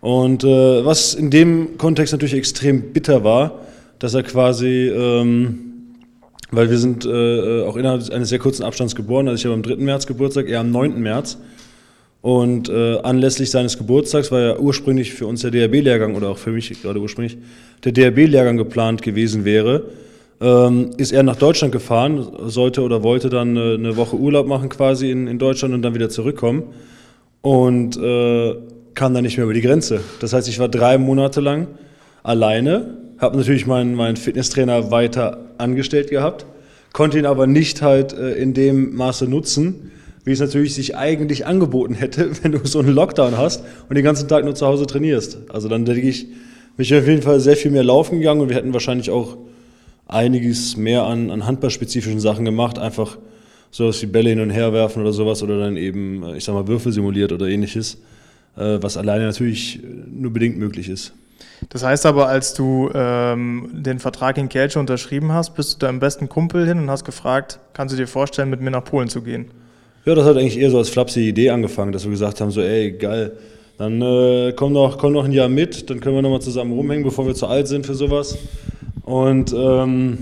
Und 0.00 0.44
äh, 0.44 0.84
was 0.84 1.14
in 1.14 1.30
dem 1.30 1.78
Kontext 1.78 2.12
natürlich 2.12 2.34
extrem 2.34 2.92
bitter 2.92 3.24
war, 3.24 3.62
dass 3.98 4.14
er 4.14 4.22
quasi, 4.22 4.86
ähm, 4.86 5.58
weil 6.52 6.70
wir 6.70 6.78
sind 6.78 7.04
äh, 7.04 7.64
auch 7.64 7.74
innerhalb 7.74 8.08
eines 8.12 8.28
sehr 8.28 8.38
kurzen 8.38 8.62
Abstands 8.62 8.94
geboren, 8.94 9.26
also 9.26 9.40
ich 9.40 9.44
habe 9.46 9.54
am 9.54 9.64
3. 9.64 9.82
März 9.82 10.06
Geburtstag, 10.06 10.46
er 10.46 10.60
am 10.60 10.70
9. 10.70 11.00
März. 11.00 11.38
Und 12.24 12.70
äh, 12.70 12.96
anlässlich 13.02 13.50
seines 13.50 13.76
Geburtstags 13.76 14.32
war 14.32 14.40
ja 14.40 14.58
ursprünglich 14.58 15.12
für 15.12 15.26
uns 15.26 15.42
der 15.42 15.50
DRB-Lehrgang 15.50 16.14
oder 16.14 16.30
auch 16.30 16.38
für 16.38 16.52
mich 16.52 16.80
gerade 16.80 16.98
ursprünglich 16.98 17.36
der 17.84 17.92
DRB-Lehrgang 17.92 18.56
geplant 18.56 19.02
gewesen 19.02 19.44
wäre. 19.44 19.90
Ähm, 20.40 20.92
ist 20.96 21.12
er 21.12 21.22
nach 21.22 21.36
Deutschland 21.36 21.70
gefahren, 21.70 22.26
sollte 22.46 22.80
oder 22.80 23.02
wollte 23.02 23.28
dann 23.28 23.58
äh, 23.58 23.74
eine 23.74 23.98
Woche 23.98 24.16
Urlaub 24.16 24.46
machen 24.46 24.70
quasi 24.70 25.10
in, 25.10 25.26
in 25.26 25.38
Deutschland 25.38 25.74
und 25.74 25.82
dann 25.82 25.94
wieder 25.94 26.08
zurückkommen. 26.08 26.62
Und 27.42 27.98
äh, 27.98 28.54
kam 28.94 29.12
dann 29.12 29.24
nicht 29.24 29.36
mehr 29.36 29.44
über 29.44 29.52
die 29.52 29.60
Grenze. 29.60 30.00
Das 30.20 30.32
heißt, 30.32 30.48
ich 30.48 30.58
war 30.58 30.68
drei 30.68 30.96
Monate 30.96 31.42
lang 31.42 31.66
alleine, 32.22 32.96
habe 33.18 33.36
natürlich 33.36 33.66
meinen, 33.66 33.96
meinen 33.96 34.16
Fitnesstrainer 34.16 34.90
weiter 34.90 35.50
angestellt 35.58 36.08
gehabt, 36.08 36.46
konnte 36.94 37.18
ihn 37.18 37.26
aber 37.26 37.46
nicht 37.46 37.82
halt 37.82 38.14
äh, 38.14 38.32
in 38.32 38.54
dem 38.54 38.96
Maße 38.96 39.28
nutzen, 39.28 39.90
wie 40.24 40.32
es 40.32 40.40
natürlich 40.40 40.74
sich 40.74 40.96
eigentlich 40.96 41.46
angeboten 41.46 41.94
hätte, 41.94 42.30
wenn 42.42 42.52
du 42.52 42.60
so 42.64 42.80
einen 42.80 42.94
Lockdown 42.94 43.36
hast 43.36 43.62
und 43.88 43.94
den 43.94 44.04
ganzen 44.04 44.28
Tag 44.28 44.44
nur 44.44 44.54
zu 44.54 44.66
Hause 44.66 44.86
trainierst. 44.86 45.38
Also 45.48 45.68
dann 45.68 45.84
denke 45.84 46.08
ich, 46.08 46.26
bin 46.76 46.84
ich 46.84 46.94
auf 46.94 47.06
jeden 47.06 47.22
Fall 47.22 47.40
sehr 47.40 47.56
viel 47.56 47.70
mehr 47.70 47.84
laufen 47.84 48.18
gegangen 48.18 48.40
und 48.40 48.48
wir 48.48 48.56
hätten 48.56 48.72
wahrscheinlich 48.72 49.10
auch 49.10 49.36
einiges 50.06 50.76
mehr 50.76 51.04
an, 51.04 51.30
an 51.30 51.46
handballspezifischen 51.46 52.20
Sachen 52.20 52.44
gemacht, 52.44 52.78
einfach 52.78 53.18
sowas 53.70 54.00
wie 54.02 54.06
Bälle 54.06 54.30
hin 54.30 54.40
und 54.40 54.50
her 54.50 54.72
werfen 54.72 55.02
oder 55.02 55.12
sowas 55.12 55.42
oder 55.42 55.58
dann 55.58 55.76
eben, 55.76 56.22
äh, 56.22 56.36
ich 56.36 56.44
sag 56.44 56.54
mal, 56.54 56.68
Würfel 56.68 56.92
simuliert 56.92 57.32
oder 57.32 57.46
ähnliches, 57.46 57.98
äh, 58.56 58.78
was 58.80 58.96
alleine 58.96 59.24
natürlich 59.24 59.80
nur 60.06 60.32
bedingt 60.32 60.58
möglich 60.58 60.88
ist. 60.88 61.12
Das 61.70 61.82
heißt 61.82 62.06
aber, 62.06 62.28
als 62.28 62.54
du 62.54 62.90
ähm, 62.94 63.70
den 63.72 63.98
Vertrag 63.98 64.38
in 64.38 64.48
Kielce 64.48 64.78
unterschrieben 64.78 65.32
hast, 65.32 65.54
bist 65.54 65.74
du 65.74 65.86
deinem 65.86 65.98
besten 65.98 66.28
Kumpel 66.28 66.66
hin 66.66 66.78
und 66.78 66.90
hast 66.90 67.04
gefragt, 67.04 67.58
kannst 67.72 67.92
du 67.92 67.96
dir 67.96 68.06
vorstellen, 68.06 68.50
mit 68.50 68.60
mir 68.60 68.70
nach 68.70 68.84
Polen 68.84 69.08
zu 69.08 69.22
gehen? 69.22 69.46
Ja, 70.06 70.14
das 70.14 70.26
hat 70.26 70.36
eigentlich 70.36 70.58
eher 70.58 70.70
so 70.70 70.76
als 70.76 70.90
flapsige 70.90 71.26
Idee 71.26 71.48
angefangen, 71.48 71.92
dass 71.92 72.04
wir 72.04 72.10
gesagt 72.10 72.38
haben, 72.42 72.50
so 72.50 72.60
ey, 72.60 72.92
geil, 72.92 73.32
dann 73.78 74.02
äh, 74.02 74.52
komm, 74.54 74.74
noch, 74.74 74.98
komm 74.98 75.14
noch 75.14 75.24
ein 75.24 75.32
Jahr 75.32 75.48
mit, 75.48 75.88
dann 75.88 76.00
können 76.00 76.14
wir 76.14 76.20
nochmal 76.20 76.42
zusammen 76.42 76.74
rumhängen, 76.74 77.04
bevor 77.04 77.26
wir 77.26 77.34
zu 77.34 77.46
alt 77.46 77.68
sind 77.68 77.86
für 77.86 77.94
sowas. 77.94 78.36
Und 79.02 79.54
ähm, 79.56 80.18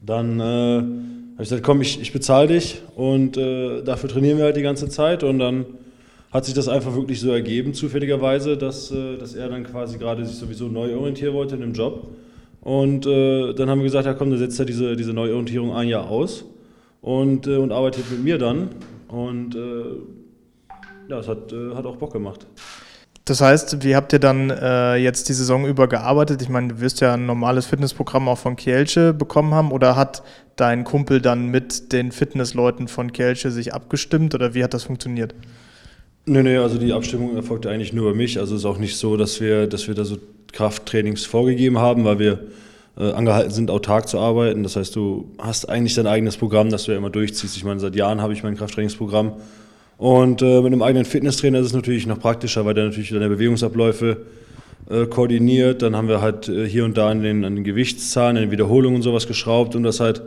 dann 0.00 0.40
äh, 0.40 0.42
habe 0.42 1.32
ich 1.34 1.50
gesagt, 1.50 1.64
komm, 1.64 1.82
ich, 1.82 2.00
ich 2.00 2.14
bezahle 2.14 2.48
dich 2.48 2.80
und 2.96 3.36
äh, 3.36 3.82
dafür 3.82 4.08
trainieren 4.08 4.38
wir 4.38 4.46
halt 4.46 4.56
die 4.56 4.62
ganze 4.62 4.88
Zeit 4.88 5.22
und 5.22 5.38
dann 5.38 5.66
hat 6.30 6.46
sich 6.46 6.54
das 6.54 6.66
einfach 6.66 6.94
wirklich 6.94 7.20
so 7.20 7.30
ergeben, 7.30 7.74
zufälligerweise, 7.74 8.56
dass, 8.56 8.90
äh, 8.90 9.18
dass 9.18 9.34
er 9.34 9.50
dann 9.50 9.64
quasi 9.64 9.98
gerade 9.98 10.24
sich 10.24 10.36
sowieso 10.36 10.68
neu 10.68 10.96
orientieren 10.96 11.34
wollte 11.34 11.56
in 11.56 11.60
dem 11.60 11.74
Job. 11.74 12.08
Und 12.62 13.04
äh, 13.04 13.52
dann 13.52 13.68
haben 13.68 13.80
wir 13.80 13.84
gesagt, 13.84 14.06
ja 14.06 14.14
komm, 14.14 14.30
dann 14.30 14.38
setzt 14.38 14.58
er 14.58 14.64
diese, 14.64 14.96
diese 14.96 15.12
Neuorientierung 15.12 15.74
ein 15.74 15.88
Jahr 15.88 16.08
aus 16.08 16.46
und, 17.06 17.46
äh, 17.46 17.56
und 17.56 17.70
arbeitet 17.70 18.10
mit 18.10 18.24
mir 18.24 18.36
dann. 18.36 18.70
Und 19.06 19.54
äh, 19.54 21.08
ja, 21.08 21.20
es 21.20 21.28
hat, 21.28 21.52
äh, 21.52 21.74
hat 21.74 21.86
auch 21.86 21.96
Bock 21.96 22.12
gemacht. 22.12 22.46
Das 23.24 23.40
heißt, 23.40 23.84
wie 23.84 23.94
habt 23.94 24.12
ihr 24.12 24.18
dann 24.18 24.50
äh, 24.50 24.96
jetzt 24.96 25.28
die 25.28 25.32
Saison 25.32 25.66
über 25.66 25.88
gearbeitet? 25.88 26.42
Ich 26.42 26.48
meine, 26.48 26.68
du 26.68 26.80
wirst 26.80 27.00
ja 27.00 27.14
ein 27.14 27.26
normales 27.26 27.66
Fitnessprogramm 27.66 28.28
auch 28.28 28.38
von 28.38 28.56
Kielce 28.56 29.14
bekommen 29.14 29.54
haben 29.54 29.70
oder 29.70 29.94
hat 29.94 30.24
dein 30.56 30.82
Kumpel 30.82 31.20
dann 31.20 31.46
mit 31.46 31.92
den 31.92 32.10
Fitnessleuten 32.10 32.88
von 32.88 33.12
Kielce 33.12 33.52
sich 33.52 33.72
abgestimmt 33.72 34.34
oder 34.34 34.54
wie 34.54 34.64
hat 34.64 34.74
das 34.74 34.84
funktioniert? 34.84 35.34
Nee, 36.24 36.42
nee, 36.42 36.56
also 36.56 36.76
die 36.76 36.92
Abstimmung 36.92 37.36
erfolgte 37.36 37.70
eigentlich 37.70 37.92
nur 37.92 38.08
über 38.08 38.16
mich. 38.16 38.40
Also 38.40 38.56
es 38.56 38.62
ist 38.62 38.66
auch 38.66 38.78
nicht 38.78 38.96
so, 38.96 39.16
dass 39.16 39.40
wir, 39.40 39.68
dass 39.68 39.86
wir 39.86 39.94
da 39.94 40.04
so 40.04 40.18
Krafttrainings 40.52 41.24
vorgegeben 41.24 41.78
haben, 41.78 42.04
weil 42.04 42.18
wir 42.18 42.38
äh, 42.98 43.12
angehalten 43.12 43.50
sind, 43.50 43.70
autark 43.70 44.08
zu 44.08 44.18
arbeiten. 44.18 44.62
Das 44.62 44.76
heißt, 44.76 44.96
du 44.96 45.30
hast 45.38 45.68
eigentlich 45.68 45.94
dein 45.94 46.06
eigenes 46.06 46.36
Programm, 46.36 46.70
das 46.70 46.84
du 46.84 46.92
ja 46.92 46.98
immer 46.98 47.10
durchziehst. 47.10 47.56
Ich 47.56 47.64
meine, 47.64 47.80
seit 47.80 47.94
Jahren 47.94 48.22
habe 48.22 48.32
ich 48.32 48.42
mein 48.42 48.56
Krafttrainingsprogramm. 48.56 49.32
Und 49.98 50.42
äh, 50.42 50.60
mit 50.60 50.72
einem 50.72 50.82
eigenen 50.82 51.04
Fitnesstrainer 51.04 51.58
ist 51.58 51.66
es 51.66 51.72
natürlich 51.72 52.06
noch 52.06 52.18
praktischer, 52.18 52.64
weil 52.64 52.74
der 52.74 52.84
natürlich 52.84 53.10
deine 53.10 53.28
Bewegungsabläufe 53.28 54.18
äh, 54.90 55.06
koordiniert. 55.06 55.82
Dann 55.82 55.96
haben 55.96 56.08
wir 56.08 56.20
halt 56.20 56.48
äh, 56.48 56.68
hier 56.68 56.84
und 56.84 56.96
da 56.96 57.10
an 57.10 57.22
den, 57.22 57.44
an 57.44 57.54
den 57.54 57.64
Gewichtszahlen, 57.64 58.36
an 58.36 58.42
den 58.44 58.50
Wiederholungen 58.50 58.96
und 58.96 59.02
sowas 59.02 59.26
geschraubt, 59.26 59.74
um 59.74 59.82
das 59.82 60.00
halt 60.00 60.22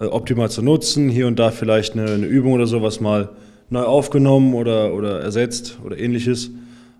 äh, 0.00 0.04
optimal 0.04 0.50
zu 0.50 0.62
nutzen. 0.62 1.08
Hier 1.08 1.26
und 1.26 1.38
da 1.38 1.50
vielleicht 1.50 1.92
eine, 1.92 2.10
eine, 2.10 2.26
Übung 2.26 2.52
oder 2.52 2.66
sowas 2.66 3.00
mal 3.00 3.30
neu 3.70 3.82
aufgenommen 3.82 4.54
oder, 4.54 4.94
oder 4.94 5.20
ersetzt 5.20 5.78
oder 5.84 5.98
ähnliches. 5.98 6.50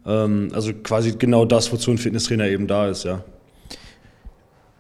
Ähm, 0.06 0.50
also 0.52 0.72
quasi 0.82 1.14
genau 1.18 1.44
das, 1.44 1.72
wozu 1.72 1.90
ein 1.90 1.98
Fitnesstrainer 1.98 2.46
eben 2.46 2.66
da 2.66 2.88
ist, 2.88 3.04
ja. 3.04 3.24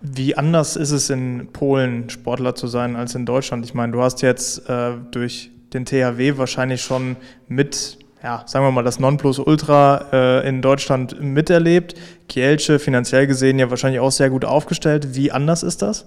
Wie 0.02 0.36
anders 0.36 0.74
ist 0.74 0.90
es 0.90 1.10
in 1.10 1.48
Polen, 1.52 2.10
Sportler 2.10 2.56
zu 2.56 2.66
sein, 2.66 2.96
als 2.96 3.14
in 3.14 3.24
Deutschland? 3.24 3.64
Ich 3.64 3.72
meine, 3.72 3.92
du 3.92 4.02
hast 4.02 4.20
jetzt 4.20 4.68
äh, 4.68 4.94
durch 5.12 5.50
den 5.72 5.84
THW 5.84 6.36
wahrscheinlich 6.38 6.82
schon 6.82 7.16
mit, 7.46 7.98
ja, 8.20 8.42
sagen 8.46 8.64
wir 8.64 8.72
mal, 8.72 8.82
das 8.82 8.98
Nonplusultra 8.98 10.06
äh, 10.12 10.48
in 10.48 10.60
Deutschland 10.60 11.22
miterlebt. 11.22 11.94
Kielce 12.28 12.80
finanziell 12.80 13.28
gesehen 13.28 13.60
ja 13.60 13.70
wahrscheinlich 13.70 14.00
auch 14.00 14.10
sehr 14.10 14.28
gut 14.28 14.44
aufgestellt. 14.44 15.14
Wie 15.14 15.30
anders 15.30 15.62
ist 15.62 15.82
das? 15.82 16.06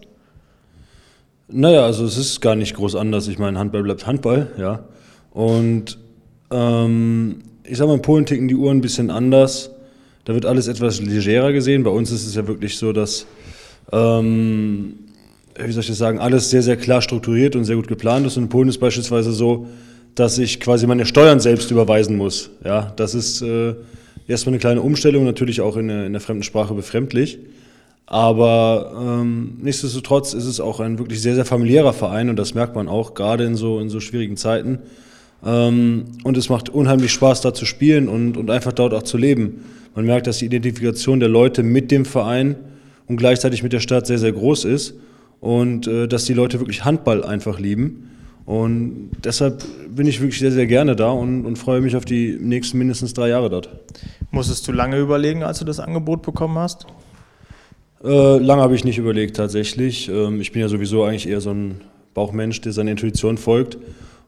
Naja, 1.48 1.86
also 1.86 2.04
es 2.06 2.18
ist 2.18 2.42
gar 2.42 2.56
nicht 2.56 2.76
groß 2.76 2.96
anders. 2.96 3.30
Ich 3.30 3.40
meine, 3.40 3.58
Handball 3.58 3.84
bleibt 3.84 4.06
Handball, 4.06 4.52
ja. 4.58 4.84
Und 5.32 6.00
ähm, 6.52 7.44
ich 7.64 7.78
sag 7.78 7.88
mal, 7.88 7.96
in 7.96 8.02
Polen 8.02 8.26
ticken 8.26 8.50
die 8.50 8.56
Uhren 8.56 8.78
ein 8.78 8.82
bisschen 8.82 9.10
anders. 9.10 9.72
Da 10.26 10.34
wird 10.34 10.46
alles 10.46 10.68
etwas 10.68 11.00
legerer 11.00 11.54
gesehen. 11.54 11.84
Bei 11.84 11.92
uns 11.92 12.12
ist 12.12 12.26
es 12.26 12.36
ja 12.36 12.46
wirklich 12.46 12.78
so, 12.78 12.92
dass 12.92 13.26
ähm, 13.92 14.96
wie 15.58 15.72
soll 15.72 15.82
ich 15.82 15.88
das 15.88 15.98
sagen, 15.98 16.20
alles 16.20 16.50
sehr, 16.50 16.62
sehr 16.62 16.78
klar 16.78 17.02
strukturiert 17.02 17.56
und 17.56 17.66
sehr 17.66 17.76
gut 17.76 17.88
geplant 17.88 18.26
ist. 18.26 18.38
Und 18.38 18.44
in 18.44 18.50
Polen 18.50 18.70
ist 18.70 18.80
beispielsweise 18.80 19.32
so, 19.32 19.68
dass 20.16 20.38
ich 20.38 20.60
quasi 20.60 20.88
meine 20.88 21.06
Steuern 21.06 21.40
selbst 21.40 21.72
überweisen 21.72 22.18
muss. 22.18 22.52
Ja, 22.64 22.94
das 22.96 23.16
ist 23.16 23.42
äh, 23.42 23.76
erstmal 24.28 24.54
eine 24.54 24.60
kleine 24.60 24.82
Umstellung, 24.82 25.26
natürlich 25.26 25.62
auch 25.62 25.78
in, 25.78 25.90
in 25.90 26.14
der 26.14 26.22
fremden 26.22 26.44
Sprache 26.44 26.74
befremdlich. 26.74 27.40
Aber 28.08 28.94
ähm, 29.22 29.58
nichtsdestotrotz 29.62 30.34
ist 30.34 30.46
es 30.46 30.60
auch 30.60 30.80
ein 30.80 31.00
wirklich 31.00 31.22
sehr, 31.22 31.36
sehr 31.36 31.46
familiärer 31.46 31.94
Verein 31.94 32.30
und 32.30 32.38
das 32.38 32.54
merkt 32.54 32.76
man 32.76 32.88
auch, 32.88 33.16
gerade 33.16 33.46
in 33.46 33.56
so, 33.56 33.80
in 33.80 33.90
so 33.90 34.00
schwierigen 34.00 34.38
Zeiten. 34.38 34.80
Ähm, 35.44 36.06
und 36.24 36.38
es 36.38 36.50
macht 36.50 36.70
unheimlich 36.70 37.12
Spaß, 37.12 37.42
da 37.42 37.54
zu 37.54 37.66
spielen 37.66 38.08
und, 38.08 38.38
und 38.38 38.52
einfach 38.52 38.74
dort 38.74 38.94
auch 38.94 39.04
zu 39.04 39.18
leben. 39.18 39.66
Man 39.96 40.06
merkt, 40.06 40.28
dass 40.28 40.38
die 40.38 40.46
Identifikation 40.46 41.20
der 41.20 41.30
Leute 41.30 41.64
mit 41.64 41.90
dem 41.90 42.06
Verein 42.06 42.56
und 43.08 43.18
gleichzeitig 43.18 43.64
mit 43.64 43.74
der 43.74 43.80
Stadt 43.80 44.08
sehr, 44.08 44.18
sehr 44.18 44.32
groß 44.32 44.66
ist. 44.66 44.96
und 45.42 45.88
äh, 45.88 46.08
dass 46.08 46.26
die 46.26 46.34
Leute 46.34 46.60
wirklich 46.60 46.86
Handball 46.86 47.24
einfach 47.24 47.60
lieben. 47.60 48.10
Und 48.46 49.12
deshalb 49.24 49.64
bin 49.90 50.06
ich 50.08 50.22
wirklich 50.22 50.40
sehr, 50.40 50.52
sehr 50.52 50.68
gerne 50.68 50.96
da 50.96 51.10
und, 51.10 51.46
und 51.46 51.58
freue 51.58 51.82
mich 51.82 51.96
auf 51.96 52.06
die 52.06 52.38
nächsten 52.40 52.78
mindestens 52.78 53.14
drei 53.14 53.30
Jahre 53.30 53.50
dort. 53.50 53.70
Musstest 54.32 54.68
du 54.68 54.72
lange 54.72 54.98
überlegen, 55.00 55.44
als 55.44 55.60
du 55.60 55.66
das 55.66 55.80
Angebot 55.80 56.22
bekommen 56.22 56.58
hast? 56.58 56.86
Äh, 58.04 58.38
lange 58.38 58.62
habe 58.62 58.76
ich 58.76 58.84
nicht 58.84 59.00
überlegt 59.00 59.36
tatsächlich. 59.36 60.10
Ähm, 60.10 60.42
ich 60.42 60.52
bin 60.52 60.62
ja 60.62 60.68
sowieso 60.68 61.04
eigentlich 61.04 61.28
eher 61.28 61.42
so 61.42 61.52
ein 61.52 61.82
Bauchmensch, 62.14 62.62
der 62.62 62.72
seiner 62.72 62.92
Intuition 62.92 63.38
folgt. 63.38 63.78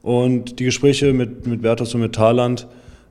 Und 0.02 0.58
die 0.58 0.64
Gespräche 0.64 1.12
mit, 1.12 1.46
mit 1.46 1.62
Bertos 1.62 1.94
und 1.94 2.00
mit 2.00 2.14
Thaland, 2.14 2.66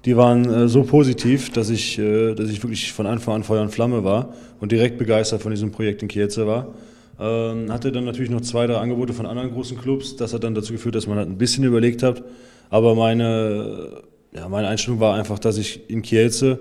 die 0.06 0.16
waren 0.16 0.46
äh, 0.46 0.68
so 0.68 0.84
positiv, 0.84 1.51
dass 1.51 1.70
ich, 1.70 1.98
äh, 2.00 2.34
dass 2.34 2.50
ich 2.50 2.63
wirklich 2.63 2.92
von 2.92 3.06
Anfang 3.06 3.36
an 3.36 3.44
Feuer 3.44 3.62
und 3.62 3.72
Flamme 3.72 4.04
war 4.04 4.34
und 4.60 4.72
direkt 4.72 4.98
begeistert 4.98 5.42
von 5.42 5.51
diesem 5.51 5.72
Projekt 5.72 6.01
in 6.01 6.08
Kielce 6.08 6.48
war. 6.48 6.74
Ähm, 7.20 7.72
hatte 7.72 7.92
dann 7.92 8.06
natürlich 8.06 8.30
noch 8.30 8.42
zwei, 8.42 8.68
drei 8.68 8.77
Angebote 8.77 9.13
von 9.13 9.25
anderen 9.25 9.51
großen 9.51 9.77
Clubs. 9.77 10.16
Das 10.16 10.34
hat 10.34 10.44
dann 10.44 10.54
dazu 10.54 10.72
geführt, 10.72 10.96
dass 10.96 11.08
man 11.08 11.18
halt 11.18 11.30
ein 11.30 11.38
bisschen 11.38 11.63
überlegt 11.63 12.04
hat. 12.04 12.24
Aber 12.70 12.96
meine, 12.96 14.04
ja, 14.34 14.48
meine 14.50 14.68
Einstellung 14.68 15.00
war 15.00 15.16
einfach, 15.16 15.39
dass 15.39 15.58
ich 15.58 15.89
in 15.89 16.01
Kielce 16.01 16.60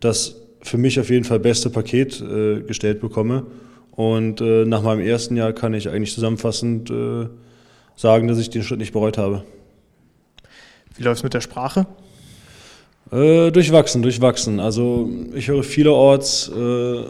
das 0.00 0.36
für 0.60 0.78
mich 0.78 0.98
auf 1.00 1.10
jeden 1.10 1.24
Fall 1.24 1.40
beste 1.40 1.70
Paket 1.70 2.20
äh, 2.20 2.60
gestellt 2.60 3.00
bekomme. 3.00 3.46
Und 3.92 4.40
äh, 4.40 4.64
nach 4.64 4.82
meinem 4.82 5.00
ersten 5.00 5.36
Jahr 5.36 5.52
kann 5.52 5.72
ich 5.72 5.88
eigentlich 5.88 6.14
zusammenfassend 6.14 6.90
äh, 6.90 7.28
sagen, 7.96 8.28
dass 8.28 8.38
ich 8.38 8.50
den 8.50 8.62
Schritt 8.62 8.80
nicht 8.80 8.92
bereut 8.92 9.18
habe. 9.18 9.44
Wie 10.96 11.02
läuft 11.02 11.18
es 11.18 11.22
mit 11.22 11.34
der 11.34 11.40
Sprache? 11.40 11.86
Äh, 13.12 13.50
durchwachsen, 13.50 14.02
durchwachsen. 14.02 14.60
Also 14.60 15.10
ich 15.34 15.48
höre 15.48 15.62
vielerorts, 15.62 16.48
äh, 16.48 17.02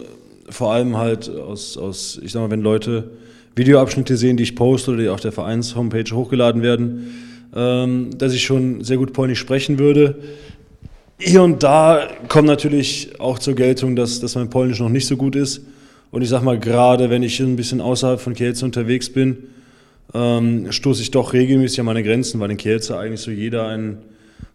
vor 0.51 0.73
allem 0.73 0.97
halt 0.97 1.31
aus, 1.31 1.77
aus, 1.77 2.21
ich 2.23 2.33
sag 2.33 2.43
mal, 2.43 2.51
wenn 2.51 2.63
Leute 2.63 3.11
Videoabschnitte 3.57 4.17
sehen, 4.17 4.37
die 4.37 4.43
ich 4.43 4.57
poste 4.57 4.91
oder 4.93 5.03
die 5.03 5.09
auf 5.09 5.21
der 5.21 5.33
Vereins-Homepage 5.33 6.11
hochgeladen 6.13 6.63
werden, 6.63 7.15
ähm, 7.55 8.11
dass 8.19 8.33
ich 8.33 8.45
schon 8.45 8.83
sehr 8.83 8.97
gut 8.97 9.13
Polnisch 9.13 9.39
sprechen 9.39 9.79
würde. 9.79 10.17
Hier 11.19 11.43
und 11.43 11.63
da 11.63 12.09
kommt 12.29 12.49
natürlich 12.49 13.21
auch 13.21 13.39
zur 13.39 13.55
Geltung, 13.55 13.95
dass, 13.95 14.19
dass 14.19 14.35
mein 14.35 14.51
Polnisch 14.51 14.81
noch 14.81 14.89
nicht 14.89 15.07
so 15.07 15.17
gut 15.17 15.37
ist. 15.37 15.63
Und 16.11 16.23
ich 16.23 16.29
sag 16.29 16.43
mal, 16.43 16.59
gerade 16.59 17.11
wenn 17.11 17.23
ich 17.23 17.39
ein 17.41 17.57
bisschen 17.57 17.81
außerhalb 17.81 18.21
von 18.21 18.35
Kielce 18.35 18.65
unterwegs 18.65 19.11
bin, 19.11 19.45
ähm, 20.13 20.71
stoße 20.71 21.03
ich 21.03 21.13
doch 21.13 21.33
regelmäßig 21.33 21.81
an 21.81 21.87
meine 21.87 22.03
Grenzen, 22.03 22.41
weil 22.41 22.51
in 22.51 22.57
Kielce 22.57 22.99
eigentlich 22.99 23.21
so 23.21 23.31
jeder 23.31 23.69
einen 23.69 23.99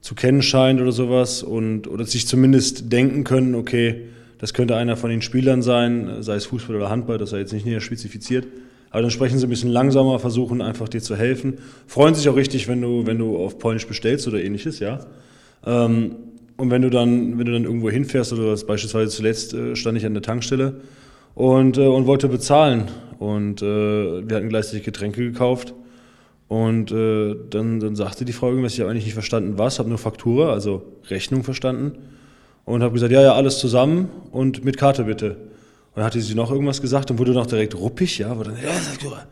zu 0.02 0.16
kennen 0.16 0.42
scheint 0.42 0.82
oder 0.82 0.92
sowas 0.92 1.44
und 1.44 1.88
oder 1.88 2.06
sich 2.06 2.28
zumindest 2.28 2.92
denken 2.92 3.24
können, 3.24 3.56
okay, 3.56 4.06
das 4.40 4.54
könnte 4.54 4.76
einer 4.76 4.96
von 4.96 5.10
den 5.10 5.22
Spielern 5.22 5.62
sein, 5.62 6.22
sei 6.22 6.36
es 6.36 6.46
Fußball 6.46 6.76
oder 6.76 6.90
Handball, 6.90 7.18
das 7.18 7.32
sei 7.32 7.40
jetzt 7.40 7.54
nicht 7.54 7.66
näher 7.66 7.82
spezifiziert. 7.82 8.48
Aber 8.90 9.02
dann 9.02 9.12
sprechen 9.12 9.38
sie 9.38 9.46
ein 9.46 9.50
bisschen 9.50 9.70
langsamer, 9.70 10.18
versuchen 10.20 10.62
einfach 10.62 10.90
dir 10.90 11.02
zu 11.02 11.16
helfen. 11.16 11.60
Freuen 11.86 12.16
sich 12.16 12.28
auch 12.30 12.36
richtig, 12.36 12.68
wenn 12.68 12.82
du, 12.82 13.06
wenn 13.06 13.20
du 13.20 13.38
auf 13.38 13.60
Polnisch 13.60 13.86
bestellst 13.86 14.28
oder 14.28 14.42
ähnliches, 14.42 14.80
ja. 14.80 15.06
Ähm, 15.66 16.16
und 16.58 16.72
wenn 16.72 16.82
du 16.82 16.90
dann, 16.90 17.38
wenn 17.38 17.46
du 17.46 17.52
dann 17.52 17.66
irgendwo 17.66 17.90
hinfährst 17.90 18.34
oder 18.34 18.52
was, 18.52 18.66
beispielsweise 18.66 19.12
zuletzt 19.12 19.54
äh, 19.54 19.76
stand 19.76 19.98
ich 19.98 20.06
an 20.06 20.14
der 20.14 20.24
Tankstelle 20.24 20.82
und, 21.36 21.78
äh, 21.78 21.86
und 21.86 22.08
wollte 22.08 22.28
bezahlen. 22.28 22.90
Und 23.20 23.62
äh, 23.62 23.66
wir 23.66 24.36
hatten 24.36 24.50
gleichzeitig 24.50 24.84
Getränke 24.84 25.22
gekauft. 25.22 25.74
Und 26.50 26.92
äh, 26.92 27.36
dann, 27.50 27.80
dann 27.80 27.96
sagte 27.96 28.26
die 28.26 28.34
Frau 28.34 28.50
irgendwas, 28.50 28.74
ich 28.74 28.82
habe 28.82 28.92
eigentlich 28.92 29.06
nicht 29.06 29.14
verstanden, 29.14 29.58
was, 29.58 29.80
habe 29.80 29.88
nur 29.88 29.98
Faktura, 29.98 30.52
also 30.52 30.84
Rechnung 31.10 31.44
verstanden. 31.44 31.94
Und 32.66 32.84
habe 32.84 32.94
gesagt, 32.94 33.14
ja, 33.14 33.22
ja, 33.22 33.34
alles 33.34 33.60
zusammen 33.60 34.10
und 34.32 34.66
mit 34.66 34.78
Karte 34.78 35.06
bitte. 35.06 35.30
Und 35.30 35.96
dann 35.96 36.06
hatte 36.06 36.20
sie 36.20 36.36
noch 36.36 36.52
irgendwas 36.52 36.82
gesagt 36.82 37.10
und 37.12 37.20
wurde 37.20 37.32
noch 37.32 37.48
direkt 37.48 37.76
ruppig, 37.76 38.18
ja, 38.18 38.36
wurde 38.36 38.52
dann, 38.52 38.62
ja, 38.62 38.72
Faktura. 38.72 39.26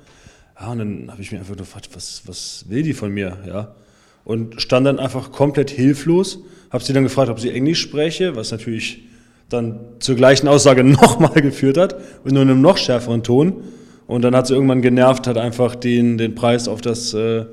Ja, 0.60 0.72
und 0.72 0.80
dann 0.80 1.12
habe 1.12 1.22
ich 1.22 1.32
mir 1.32 1.40
einfach 1.40 1.58
gefragt, 1.58 1.90
was, 1.94 2.22
was 2.26 2.66
will 2.70 2.84
die 2.84 2.94
von 2.94 3.12
mir, 3.12 3.38
ja. 3.46 3.76
Und 4.24 4.62
stand 4.62 4.88
dann 4.88 5.00
einfach 5.00 5.32
komplett 5.32 5.70
hilflos 5.70 6.40
habe 6.70 6.84
sie 6.84 6.94
dann 6.94 7.04
gefragt, 7.04 7.30
ob 7.30 7.40
sie 7.40 7.52
Englisch 7.52 7.82
spreche, 7.82 8.36
was 8.36 8.52
natürlich 8.52 9.04
dann 9.50 9.80
zur 10.00 10.16
gleichen 10.16 10.48
Aussage 10.48 10.84
nochmal 10.84 11.42
geführt 11.42 11.78
hat 11.78 11.96
nur 12.24 12.44
in 12.44 12.50
einem 12.50 12.62
noch 12.62 12.78
schärferen 12.78 13.24
Ton. 13.24 13.64
Und 14.08 14.24
dann 14.24 14.36
hat 14.36 14.48
sie 14.48 14.54
irgendwann 14.54 14.82
genervt, 14.82 15.28
hat 15.28 15.38
einfach 15.38 15.76
den, 15.76 16.18
den 16.18 16.34
Preis 16.34 16.68
auf 16.68 16.82
das 16.82 17.14
äh, 17.14 17.46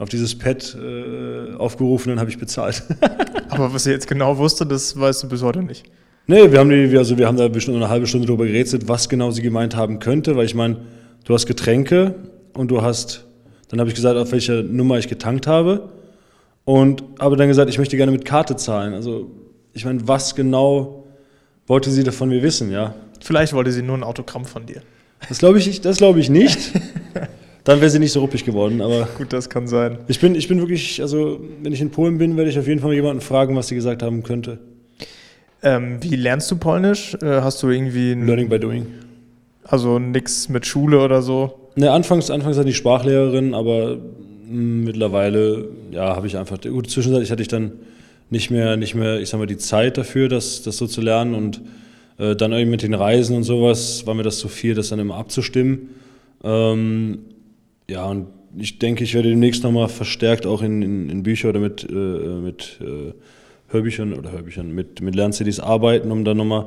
auf 0.00 0.08
dieses 0.08 0.36
Pad 0.38 0.76
äh, 0.80 1.54
aufgerufen, 1.56 2.08
dann 2.08 2.20
habe 2.20 2.30
ich 2.30 2.38
bezahlt. 2.38 2.82
Aber 3.50 3.72
was 3.74 3.84
sie 3.84 3.90
jetzt 3.90 4.08
genau 4.08 4.38
wusste, 4.38 4.64
das 4.64 4.98
weißt 4.98 5.24
du 5.24 5.28
bis 5.28 5.42
heute 5.42 5.62
nicht. 5.62 5.84
Nee, 6.26 6.50
wir 6.50 6.58
haben, 6.58 6.70
die, 6.70 6.96
also 6.96 7.18
wir 7.18 7.26
haben 7.26 7.36
da 7.36 7.48
bestimmt 7.48 7.76
eine 7.76 7.88
halbe 7.88 8.06
Stunde 8.06 8.26
darüber 8.26 8.46
gerätselt, 8.46 8.88
was 8.88 9.08
genau 9.08 9.30
sie 9.30 9.42
gemeint 9.42 9.76
haben 9.76 9.98
könnte, 9.98 10.36
weil 10.36 10.46
ich 10.46 10.54
meine, 10.54 10.78
du 11.24 11.34
hast 11.34 11.46
Getränke 11.46 12.14
und 12.54 12.70
du 12.70 12.82
hast, 12.82 13.26
dann 13.68 13.78
habe 13.78 13.90
ich 13.90 13.94
gesagt, 13.94 14.16
auf 14.16 14.32
welcher 14.32 14.62
Nummer 14.62 14.98
ich 14.98 15.08
getankt 15.08 15.46
habe. 15.46 15.90
Und 16.64 17.02
habe 17.18 17.36
dann 17.36 17.48
gesagt, 17.48 17.68
ich 17.68 17.78
möchte 17.78 17.96
gerne 17.96 18.12
mit 18.12 18.24
Karte 18.24 18.54
zahlen. 18.54 18.94
Also, 18.94 19.30
ich 19.72 19.84
meine, 19.84 20.06
was 20.06 20.34
genau 20.34 21.06
wollte 21.66 21.90
sie 21.90 22.04
davon 22.04 22.28
mir 22.28 22.42
wissen, 22.42 22.70
ja? 22.70 22.94
Vielleicht 23.20 23.52
wollte 23.52 23.72
sie 23.72 23.82
nur 23.82 23.96
ein 23.96 24.04
Autogramm 24.04 24.44
von 24.44 24.66
dir. 24.66 24.82
Das 25.28 25.38
glaube 25.38 25.58
ich, 25.58 25.80
das 25.80 25.98
glaube 25.98 26.20
ich 26.20 26.30
nicht. 26.30 26.58
Dann 27.64 27.80
wäre 27.80 27.90
sie 27.90 27.98
nicht 27.98 28.12
so 28.12 28.20
ruppig 28.20 28.44
geworden, 28.44 28.80
aber. 28.80 29.06
Gut, 29.18 29.32
das 29.32 29.50
kann 29.50 29.66
sein. 29.66 29.98
Ich 30.08 30.18
bin, 30.18 30.34
ich 30.34 30.48
bin 30.48 30.58
wirklich, 30.60 31.02
also, 31.02 31.40
wenn 31.62 31.72
ich 31.72 31.80
in 31.80 31.90
Polen 31.90 32.18
bin, 32.18 32.36
werde 32.36 32.50
ich 32.50 32.58
auf 32.58 32.66
jeden 32.66 32.80
Fall 32.80 32.94
jemanden 32.94 33.20
fragen, 33.20 33.54
was 33.54 33.68
sie 33.68 33.74
gesagt 33.74 34.02
haben 34.02 34.22
könnte. 34.22 34.58
Ähm, 35.62 35.98
wie 36.00 36.16
lernst 36.16 36.50
du 36.50 36.56
Polnisch? 36.56 37.14
Äh, 37.22 37.42
hast 37.42 37.62
du 37.62 37.68
irgendwie. 37.68 38.14
Learning 38.14 38.48
by 38.48 38.58
doing. 38.58 38.86
Also 39.62 39.98
nichts 39.98 40.48
mit 40.48 40.66
Schule 40.66 41.00
oder 41.00 41.20
so? 41.20 41.68
Ne, 41.76 41.90
anfangs, 41.90 42.30
anfangs 42.30 42.56
hat 42.56 42.66
die 42.66 42.72
Sprachlehrerin, 42.72 43.54
aber 43.54 43.98
Mittlerweile, 44.52 45.68
ja, 45.92 46.16
habe 46.16 46.26
ich 46.26 46.36
einfach, 46.36 46.60
gut, 46.60 46.90
zwischenzeitlich 46.90 47.30
hatte 47.30 47.42
ich 47.42 47.46
dann 47.46 47.70
nicht 48.30 48.50
mehr, 48.50 48.76
nicht 48.76 48.96
mehr, 48.96 49.20
ich 49.20 49.28
sag 49.28 49.38
mal, 49.38 49.46
die 49.46 49.58
Zeit 49.58 49.96
dafür, 49.96 50.28
das, 50.28 50.62
das 50.62 50.76
so 50.76 50.88
zu 50.88 51.00
lernen 51.00 51.36
und 51.36 51.60
äh, 52.20 52.36
dann 52.36 52.52
irgendwie 52.52 52.70
mit 52.70 52.82
den 52.82 52.94
Reisen 52.94 53.34
und 53.34 53.44
sowas 53.44 54.06
war 54.06 54.14
mir 54.14 54.22
das 54.22 54.38
zu 54.38 54.48
viel, 54.48 54.74
das 54.74 54.90
dann 54.90 54.98
immer 54.98 55.16
abzustimmen. 55.16 55.88
Ähm, 56.44 57.20
ja, 57.88 58.04
und 58.04 58.26
ich 58.56 58.78
denke, 58.78 59.04
ich 59.04 59.14
werde 59.14 59.30
demnächst 59.30 59.62
nochmal 59.62 59.88
verstärkt 59.88 60.46
auch 60.46 60.60
in, 60.60 60.82
in, 60.82 61.08
in 61.08 61.22
Bücher 61.22 61.48
oder 61.48 61.60
mit, 61.60 61.88
äh, 61.88 61.94
mit 61.94 62.78
äh, 62.82 63.14
Hörbüchern 63.68 64.12
oder 64.12 64.32
Hörbüchern, 64.32 64.70
mit, 64.74 65.00
mit 65.00 65.14
Lern-CDs 65.14 65.60
arbeiten, 65.60 66.10
um 66.10 66.24
dann 66.24 66.36
nochmal 66.36 66.66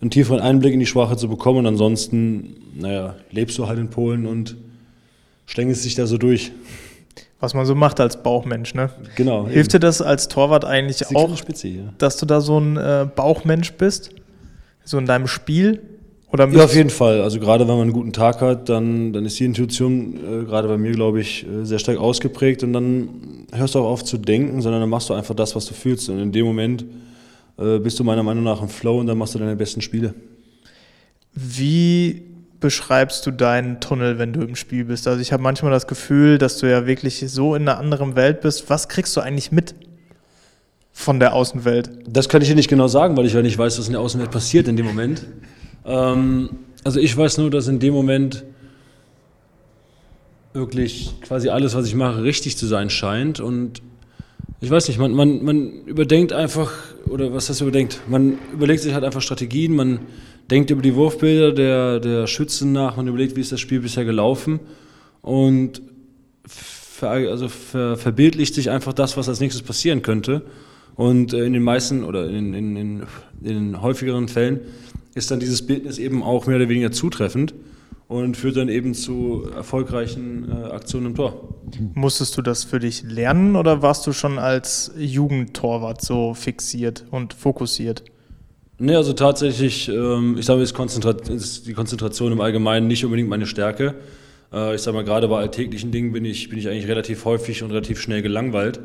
einen 0.00 0.10
tieferen 0.10 0.40
Einblick 0.40 0.74
in 0.74 0.80
die 0.80 0.86
Sprache 0.86 1.16
zu 1.16 1.28
bekommen. 1.28 1.60
Und 1.60 1.66
ansonsten, 1.66 2.56
naja, 2.74 3.14
lebst 3.30 3.56
du 3.58 3.68
halt 3.68 3.78
in 3.78 3.90
Polen 3.90 4.26
und 4.26 4.56
stängelst 5.46 5.84
dich 5.84 5.94
da 5.94 6.06
so 6.06 6.18
durch. 6.18 6.50
Was 7.40 7.54
man 7.54 7.66
so 7.66 7.76
macht 7.76 8.00
als 8.00 8.20
Bauchmensch, 8.22 8.74
ne? 8.74 8.90
Genau. 9.14 9.46
Hilft 9.46 9.74
dir 9.74 9.78
das 9.78 10.02
als 10.02 10.26
Torwart 10.26 10.64
eigentlich 10.64 10.98
das 10.98 11.14
auch, 11.14 11.38
ja. 11.62 11.82
dass 11.98 12.16
du 12.16 12.26
da 12.26 12.40
so 12.40 12.58
ein 12.58 12.76
äh, 12.76 13.06
Bauchmensch 13.14 13.74
bist? 13.74 14.10
So 14.88 14.96
in 14.96 15.04
deinem 15.04 15.26
Spiel? 15.26 15.82
Oder 16.32 16.48
ja, 16.48 16.64
auf 16.64 16.74
jeden 16.74 16.88
Fall. 16.88 17.20
Also 17.20 17.40
gerade 17.40 17.68
wenn 17.68 17.74
man 17.74 17.82
einen 17.82 17.92
guten 17.92 18.14
Tag 18.14 18.40
hat, 18.40 18.70
dann, 18.70 19.12
dann 19.12 19.26
ist 19.26 19.38
die 19.38 19.44
Intuition 19.44 20.14
äh, 20.14 20.44
gerade 20.44 20.66
bei 20.66 20.78
mir, 20.78 20.92
glaube 20.92 21.20
ich, 21.20 21.46
äh, 21.46 21.66
sehr 21.66 21.78
stark 21.78 21.98
ausgeprägt 21.98 22.62
und 22.62 22.72
dann 22.72 23.46
hörst 23.52 23.74
du 23.74 23.80
auch 23.80 23.90
auf 23.90 24.02
zu 24.02 24.16
denken, 24.16 24.62
sondern 24.62 24.80
dann 24.80 24.88
machst 24.88 25.10
du 25.10 25.14
einfach 25.14 25.34
das, 25.34 25.54
was 25.54 25.66
du 25.66 25.74
fühlst. 25.74 26.08
Und 26.08 26.18
in 26.18 26.32
dem 26.32 26.46
Moment 26.46 26.86
äh, 27.58 27.78
bist 27.78 28.00
du 28.00 28.04
meiner 28.04 28.22
Meinung 28.22 28.44
nach 28.44 28.62
im 28.62 28.70
Flow 28.70 28.98
und 28.98 29.06
dann 29.06 29.18
machst 29.18 29.34
du 29.34 29.38
deine 29.38 29.56
besten 29.56 29.82
Spiele. 29.82 30.14
Wie 31.34 32.22
beschreibst 32.58 33.26
du 33.26 33.30
deinen 33.30 33.80
Tunnel, 33.80 34.18
wenn 34.18 34.32
du 34.32 34.40
im 34.40 34.56
Spiel 34.56 34.86
bist? 34.86 35.06
Also 35.06 35.20
ich 35.20 35.34
habe 35.34 35.42
manchmal 35.42 35.70
das 35.70 35.86
Gefühl, 35.86 36.38
dass 36.38 36.56
du 36.56 36.66
ja 36.66 36.86
wirklich 36.86 37.22
so 37.30 37.54
in 37.54 37.68
einer 37.68 37.78
anderen 37.78 38.16
Welt 38.16 38.40
bist. 38.40 38.70
Was 38.70 38.88
kriegst 38.88 39.14
du 39.18 39.20
eigentlich 39.20 39.52
mit 39.52 39.74
von 40.98 41.20
der 41.20 41.32
Außenwelt? 41.32 41.90
Das 42.08 42.28
kann 42.28 42.42
ich 42.42 42.48
dir 42.48 42.56
nicht 42.56 42.68
genau 42.68 42.88
sagen, 42.88 43.16
weil 43.16 43.24
ich 43.24 43.32
ja 43.32 43.40
nicht 43.40 43.56
weiß, 43.56 43.78
was 43.78 43.86
in 43.86 43.92
der 43.92 44.00
Außenwelt 44.00 44.32
passiert 44.32 44.66
in 44.66 44.76
dem 44.76 44.84
Moment. 44.84 45.24
Ähm, 45.86 46.50
also 46.82 46.98
ich 46.98 47.16
weiß 47.16 47.38
nur, 47.38 47.50
dass 47.50 47.68
in 47.68 47.78
dem 47.78 47.94
Moment 47.94 48.44
wirklich 50.52 51.14
quasi 51.20 51.50
alles, 51.50 51.76
was 51.76 51.86
ich 51.86 51.94
mache, 51.94 52.24
richtig 52.24 52.56
zu 52.56 52.66
sein 52.66 52.90
scheint 52.90 53.38
und 53.38 53.80
ich 54.60 54.72
weiß 54.72 54.88
nicht, 54.88 54.98
man, 54.98 55.12
man, 55.12 55.44
man 55.44 55.84
überdenkt 55.86 56.32
einfach, 56.32 56.72
oder 57.06 57.32
was 57.32 57.48
heißt 57.48 57.60
überdenkt? 57.60 58.00
Man 58.08 58.36
überlegt 58.52 58.82
sich 58.82 58.92
halt 58.92 59.04
einfach 59.04 59.22
Strategien, 59.22 59.76
man 59.76 60.00
denkt 60.50 60.70
über 60.70 60.82
die 60.82 60.96
Wurfbilder 60.96 61.52
der, 61.52 62.00
der 62.00 62.26
Schützen 62.26 62.72
nach, 62.72 62.96
man 62.96 63.06
überlegt, 63.06 63.36
wie 63.36 63.40
ist 63.40 63.52
das 63.52 63.60
Spiel 63.60 63.80
bisher 63.80 64.04
gelaufen 64.04 64.58
und 65.22 65.80
ver, 66.44 67.10
also 67.10 67.46
ver, 67.46 67.96
verbildlicht 67.96 68.52
sich 68.52 68.68
einfach 68.68 68.92
das, 68.92 69.16
was 69.16 69.28
als 69.28 69.38
nächstes 69.38 69.62
passieren 69.62 70.02
könnte. 70.02 70.42
Und 70.98 71.32
äh, 71.32 71.44
in 71.44 71.52
den 71.52 71.62
meisten 71.62 72.02
oder 72.02 72.28
in, 72.28 72.52
in, 72.54 72.76
in, 72.76 73.02
in 73.40 73.44
den 73.44 73.82
häufigeren 73.82 74.26
Fällen 74.26 74.58
ist 75.14 75.30
dann 75.30 75.38
dieses 75.38 75.64
Bildnis 75.64 75.96
eben 75.98 76.24
auch 76.24 76.48
mehr 76.48 76.56
oder 76.56 76.68
weniger 76.68 76.90
zutreffend 76.90 77.54
und 78.08 78.36
führt 78.36 78.56
dann 78.56 78.68
eben 78.68 78.94
zu 78.94 79.48
erfolgreichen 79.54 80.50
äh, 80.50 80.72
Aktionen 80.72 81.06
im 81.06 81.14
Tor. 81.14 81.54
Musstest 81.94 82.36
du 82.36 82.42
das 82.42 82.64
für 82.64 82.80
dich 82.80 83.04
lernen 83.04 83.54
oder 83.54 83.80
warst 83.80 84.08
du 84.08 84.12
schon 84.12 84.40
als 84.40 84.90
Jugendtorwart 84.98 86.02
so 86.02 86.34
fixiert 86.34 87.04
und 87.12 87.32
fokussiert? 87.32 88.02
Nee, 88.78 88.96
also 88.96 89.12
tatsächlich, 89.12 89.88
ähm, 89.88 90.34
ich 90.36 90.46
sage, 90.46 90.62
ist, 90.62 90.76
ist 91.28 91.66
die 91.68 91.74
Konzentration 91.74 92.32
im 92.32 92.40
Allgemeinen 92.40 92.88
nicht 92.88 93.04
unbedingt 93.04 93.28
meine 93.28 93.46
Stärke. 93.46 93.94
Äh, 94.52 94.74
ich 94.74 94.82
sag 94.82 94.94
mal, 94.94 95.04
gerade 95.04 95.28
bei 95.28 95.38
alltäglichen 95.38 95.92
Dingen 95.92 96.10
bin 96.10 96.24
ich, 96.24 96.48
bin 96.48 96.58
ich 96.58 96.68
eigentlich 96.68 96.88
relativ 96.88 97.24
häufig 97.24 97.62
und 97.62 97.70
relativ 97.70 98.00
schnell 98.00 98.20
gelangweilt. 98.20 98.80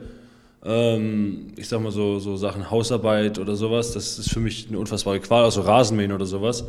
Ähm, 0.65 1.47
ich 1.57 1.67
sag 1.67 1.81
mal 1.81 1.91
so, 1.91 2.19
so 2.19 2.37
Sachen 2.37 2.71
Hausarbeit 2.71 3.37
oder 3.37 3.55
sowas, 3.55 3.91
das 3.91 4.17
ist 4.17 4.29
für 4.29 4.39
mich 4.39 4.67
eine 4.69 4.79
unfassbare 4.79 5.19
Qual, 5.19 5.43
also 5.43 5.61
Rasenmähen 5.61 6.13
oder 6.13 6.25
sowas, 6.25 6.63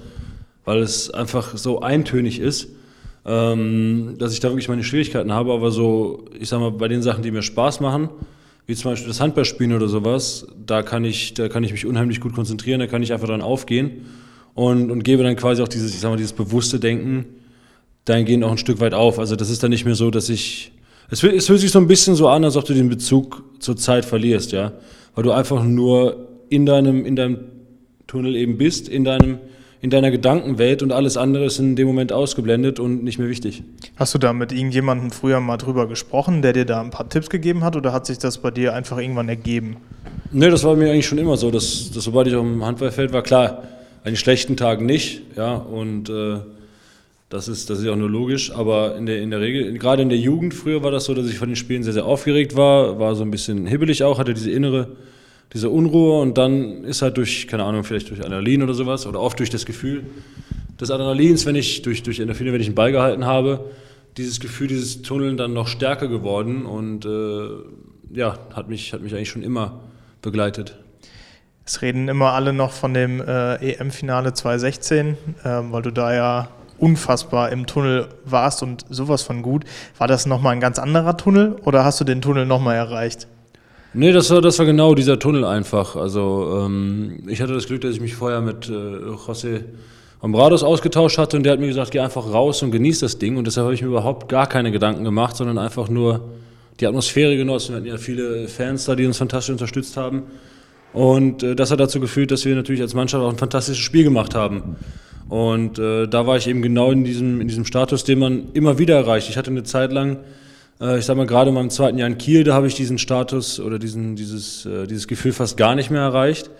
weil 0.64 0.80
es 0.80 1.10
einfach 1.10 1.56
so 1.56 1.80
eintönig 1.80 2.40
ist, 2.40 2.68
ähm, 3.24 4.16
dass 4.18 4.32
ich 4.32 4.40
da 4.40 4.48
wirklich 4.48 4.68
meine 4.68 4.82
Schwierigkeiten 4.82 5.32
habe. 5.32 5.52
Aber 5.52 5.70
so, 5.70 6.24
ich 6.38 6.48
sag 6.48 6.60
mal, 6.60 6.72
bei 6.72 6.88
den 6.88 7.02
Sachen, 7.02 7.22
die 7.22 7.30
mir 7.30 7.42
Spaß 7.42 7.80
machen, 7.80 8.08
wie 8.66 8.74
zum 8.74 8.90
Beispiel 8.90 9.08
das 9.08 9.20
Handballspielen 9.20 9.74
oder 9.74 9.88
sowas, 9.88 10.46
da 10.66 10.82
kann 10.82 11.04
ich, 11.04 11.34
da 11.34 11.48
kann 11.48 11.62
ich 11.62 11.72
mich 11.72 11.86
unheimlich 11.86 12.20
gut 12.20 12.34
konzentrieren, 12.34 12.80
da 12.80 12.86
kann 12.86 13.02
ich 13.02 13.12
einfach 13.12 13.28
dran 13.28 13.42
aufgehen 13.42 14.06
und, 14.54 14.90
und 14.90 15.04
gebe 15.04 15.22
dann 15.22 15.36
quasi 15.36 15.62
auch 15.62 15.68
dieses, 15.68 15.94
ich 15.94 16.00
sag 16.00 16.10
mal, 16.10 16.16
dieses 16.16 16.32
bewusste 16.32 16.80
Denken 16.80 17.26
dahingehend 18.06 18.42
auch 18.44 18.50
ein 18.50 18.58
Stück 18.58 18.80
weit 18.80 18.94
auf. 18.94 19.18
Also 19.18 19.36
das 19.36 19.50
ist 19.50 19.62
dann 19.62 19.70
nicht 19.70 19.84
mehr 19.84 19.94
so, 19.94 20.10
dass 20.10 20.28
ich 20.28 20.72
es, 21.10 21.22
es 21.22 21.46
fühlt 21.46 21.60
sich 21.60 21.70
so 21.70 21.78
ein 21.78 21.86
bisschen 21.86 22.14
so 22.14 22.28
an, 22.28 22.44
als 22.44 22.56
ob 22.56 22.64
du 22.64 22.74
den 22.74 22.88
Bezug 22.88 23.44
zur 23.58 23.76
Zeit 23.76 24.04
verlierst, 24.04 24.52
ja. 24.52 24.72
Weil 25.14 25.24
du 25.24 25.32
einfach 25.32 25.62
nur 25.62 26.28
in 26.48 26.66
deinem, 26.66 27.04
in 27.04 27.16
deinem 27.16 27.38
Tunnel 28.06 28.36
eben 28.36 28.58
bist, 28.58 28.88
in 28.88 29.04
deinem, 29.04 29.38
in 29.80 29.90
deiner 29.90 30.10
Gedankenwelt 30.10 30.82
und 30.82 30.92
alles 30.92 31.16
andere 31.16 31.44
ist 31.44 31.58
in 31.58 31.76
dem 31.76 31.86
Moment 31.86 32.12
ausgeblendet 32.12 32.80
und 32.80 33.04
nicht 33.04 33.18
mehr 33.18 33.28
wichtig. 33.28 33.62
Hast 33.96 34.14
du 34.14 34.18
da 34.18 34.32
mit 34.32 34.52
irgendjemandem 34.52 35.10
früher 35.10 35.40
mal 35.40 35.56
drüber 35.56 35.88
gesprochen, 35.88 36.42
der 36.42 36.52
dir 36.52 36.64
da 36.64 36.80
ein 36.80 36.90
paar 36.90 37.08
Tipps 37.08 37.30
gegeben 37.30 37.64
hat 37.64 37.76
oder 37.76 37.92
hat 37.92 38.06
sich 38.06 38.18
das 38.18 38.38
bei 38.38 38.50
dir 38.50 38.74
einfach 38.74 38.98
irgendwann 38.98 39.28
ergeben? 39.28 39.76
Nee, 40.32 40.50
das 40.50 40.64
war 40.64 40.74
mir 40.74 40.90
eigentlich 40.90 41.06
schon 41.06 41.18
immer 41.18 41.36
so, 41.36 41.50
dass, 41.50 41.90
dass 41.92 42.04
sobald 42.04 42.26
ich 42.26 42.34
auf 42.34 42.42
dem 42.42 42.64
Handballfeld 42.64 43.12
war, 43.12 43.22
klar, 43.22 43.62
an 44.04 44.12
den 44.12 44.16
schlechten 44.16 44.56
Tagen 44.56 44.84
nicht, 44.84 45.22
ja, 45.36 45.54
und 45.54 46.10
äh, 46.10 46.38
das 47.34 47.48
ist, 47.48 47.68
das 47.68 47.80
ist 47.80 47.88
auch 47.88 47.96
nur 47.96 48.08
logisch, 48.08 48.52
aber 48.52 48.96
in 48.96 49.06
der, 49.06 49.20
in 49.20 49.30
der 49.30 49.40
Regel, 49.40 49.76
gerade 49.76 50.02
in 50.02 50.08
der 50.08 50.18
Jugend 50.18 50.54
früher 50.54 50.84
war 50.84 50.92
das 50.92 51.06
so, 51.06 51.14
dass 51.14 51.26
ich 51.26 51.36
von 51.36 51.48
den 51.48 51.56
Spielen 51.56 51.82
sehr, 51.82 51.92
sehr 51.92 52.04
aufgeregt 52.04 52.56
war, 52.56 53.00
war 53.00 53.16
so 53.16 53.24
ein 53.24 53.32
bisschen 53.32 53.66
hibbelig 53.66 54.04
auch, 54.04 54.20
hatte 54.20 54.34
diese 54.34 54.52
innere, 54.52 54.92
diese 55.52 55.68
Unruhe 55.68 56.20
und 56.20 56.38
dann 56.38 56.84
ist 56.84 57.02
halt 57.02 57.16
durch, 57.16 57.48
keine 57.48 57.64
Ahnung, 57.64 57.82
vielleicht 57.82 58.08
durch 58.08 58.20
Adrenalin 58.20 58.62
oder 58.62 58.72
sowas 58.72 59.04
oder 59.04 59.20
oft 59.20 59.36
durch 59.40 59.50
das 59.50 59.66
Gefühl 59.66 60.04
des 60.80 60.92
Adrenalins, 60.92 61.44
wenn 61.44 61.56
ich 61.56 61.82
durch, 61.82 62.04
durch 62.04 62.20
Endorphine, 62.20 62.52
wenn 62.52 62.60
ich 62.60 62.68
einen 62.68 62.76
Ball 62.76 62.92
gehalten 62.92 63.26
habe, 63.26 63.68
dieses 64.16 64.38
Gefühl, 64.38 64.68
dieses 64.68 65.02
Tunneln 65.02 65.36
dann 65.36 65.52
noch 65.52 65.66
stärker 65.66 66.06
geworden 66.06 66.64
und 66.64 67.04
äh, 67.04 67.48
ja, 68.16 68.38
hat 68.54 68.68
mich, 68.68 68.92
hat 68.92 69.02
mich 69.02 69.12
eigentlich 69.12 69.30
schon 69.30 69.42
immer 69.42 69.80
begleitet. 70.22 70.78
Es 71.66 71.82
reden 71.82 72.06
immer 72.06 72.32
alle 72.32 72.52
noch 72.52 72.70
von 72.70 72.94
dem 72.94 73.20
äh, 73.20 73.56
EM-Finale 73.56 74.34
2016, 74.34 75.16
ähm, 75.44 75.72
weil 75.72 75.82
du 75.82 75.90
da 75.90 76.14
ja 76.14 76.48
unfassbar 76.84 77.50
im 77.50 77.66
Tunnel 77.66 78.08
warst 78.26 78.62
und 78.62 78.84
sowas 78.90 79.22
von 79.22 79.40
gut. 79.40 79.64
War 79.96 80.06
das 80.06 80.26
nochmal 80.26 80.52
ein 80.52 80.60
ganz 80.60 80.78
anderer 80.78 81.16
Tunnel 81.16 81.56
oder 81.64 81.82
hast 81.84 81.98
du 82.00 82.04
den 82.04 82.20
Tunnel 82.20 82.44
nochmal 82.44 82.76
erreicht? 82.76 83.26
Nee, 83.94 84.12
das 84.12 84.30
war, 84.30 84.42
das 84.42 84.58
war 84.58 84.66
genau 84.66 84.94
dieser 84.94 85.18
Tunnel 85.18 85.44
einfach. 85.44 85.96
Also 85.96 86.62
ähm, 86.66 87.22
ich 87.26 87.40
hatte 87.40 87.54
das 87.54 87.66
Glück, 87.66 87.80
dass 87.80 87.94
ich 87.94 88.00
mich 88.00 88.14
vorher 88.14 88.42
mit 88.42 88.68
äh, 88.68 88.72
José 88.72 89.62
Ambrados 90.20 90.62
ausgetauscht 90.62 91.16
hatte 91.16 91.36
und 91.38 91.44
der 91.44 91.54
hat 91.54 91.60
mir 91.60 91.68
gesagt, 91.68 91.92
geh 91.92 92.00
einfach 92.00 92.30
raus 92.30 92.62
und 92.62 92.70
genieß 92.70 93.00
das 93.00 93.18
Ding. 93.18 93.38
Und 93.38 93.46
deshalb 93.46 93.64
habe 93.64 93.74
ich 93.74 93.82
mir 93.82 93.88
überhaupt 93.88 94.28
gar 94.28 94.46
keine 94.46 94.72
Gedanken 94.72 95.04
gemacht, 95.04 95.36
sondern 95.36 95.58
einfach 95.58 95.88
nur 95.88 96.28
die 96.80 96.86
Atmosphäre 96.86 97.36
genossen. 97.36 97.70
Wir 97.70 97.76
hatten 97.76 97.86
ja 97.86 97.96
viele 97.96 98.48
Fans 98.48 98.84
da, 98.84 98.94
die 98.94 99.06
uns 99.06 99.16
fantastisch 99.16 99.52
unterstützt 99.52 99.96
haben. 99.96 100.24
Und 100.92 101.42
äh, 101.42 101.54
das 101.54 101.70
hat 101.70 101.80
dazu 101.80 102.00
geführt, 102.00 102.30
dass 102.30 102.44
wir 102.44 102.54
natürlich 102.54 102.82
als 102.82 102.94
Mannschaft 102.94 103.22
auch 103.22 103.30
ein 103.30 103.38
fantastisches 103.38 103.82
Spiel 103.82 104.04
gemacht 104.04 104.34
haben. 104.34 104.76
Und 105.28 105.78
äh, 105.78 106.06
da 106.06 106.26
war 106.26 106.36
ich 106.36 106.46
eben 106.46 106.62
genau 106.62 106.90
in 106.90 107.04
diesem, 107.04 107.40
in 107.40 107.48
diesem 107.48 107.64
Status, 107.64 108.04
den 108.04 108.18
man 108.18 108.52
immer 108.52 108.78
wieder 108.78 108.96
erreicht. 108.96 109.28
Ich 109.30 109.36
hatte 109.36 109.50
eine 109.50 109.62
Zeit 109.62 109.92
lang, 109.92 110.18
äh, 110.80 110.98
ich 110.98 111.04
sag 111.04 111.16
mal 111.16 111.26
gerade 111.26 111.48
in 111.48 111.54
meinem 111.54 111.70
zweiten 111.70 111.98
Jahr 111.98 112.08
in 112.08 112.18
Kiel, 112.18 112.44
da 112.44 112.54
habe 112.54 112.66
ich 112.66 112.74
diesen 112.74 112.98
Status 112.98 113.58
oder 113.58 113.78
diesen, 113.78 114.16
dieses, 114.16 114.66
äh, 114.66 114.86
dieses 114.86 115.08
Gefühl 115.08 115.32
fast 115.32 115.56
gar 115.56 115.74
nicht 115.74 115.90
mehr 115.90 116.02
erreicht. 116.02 116.50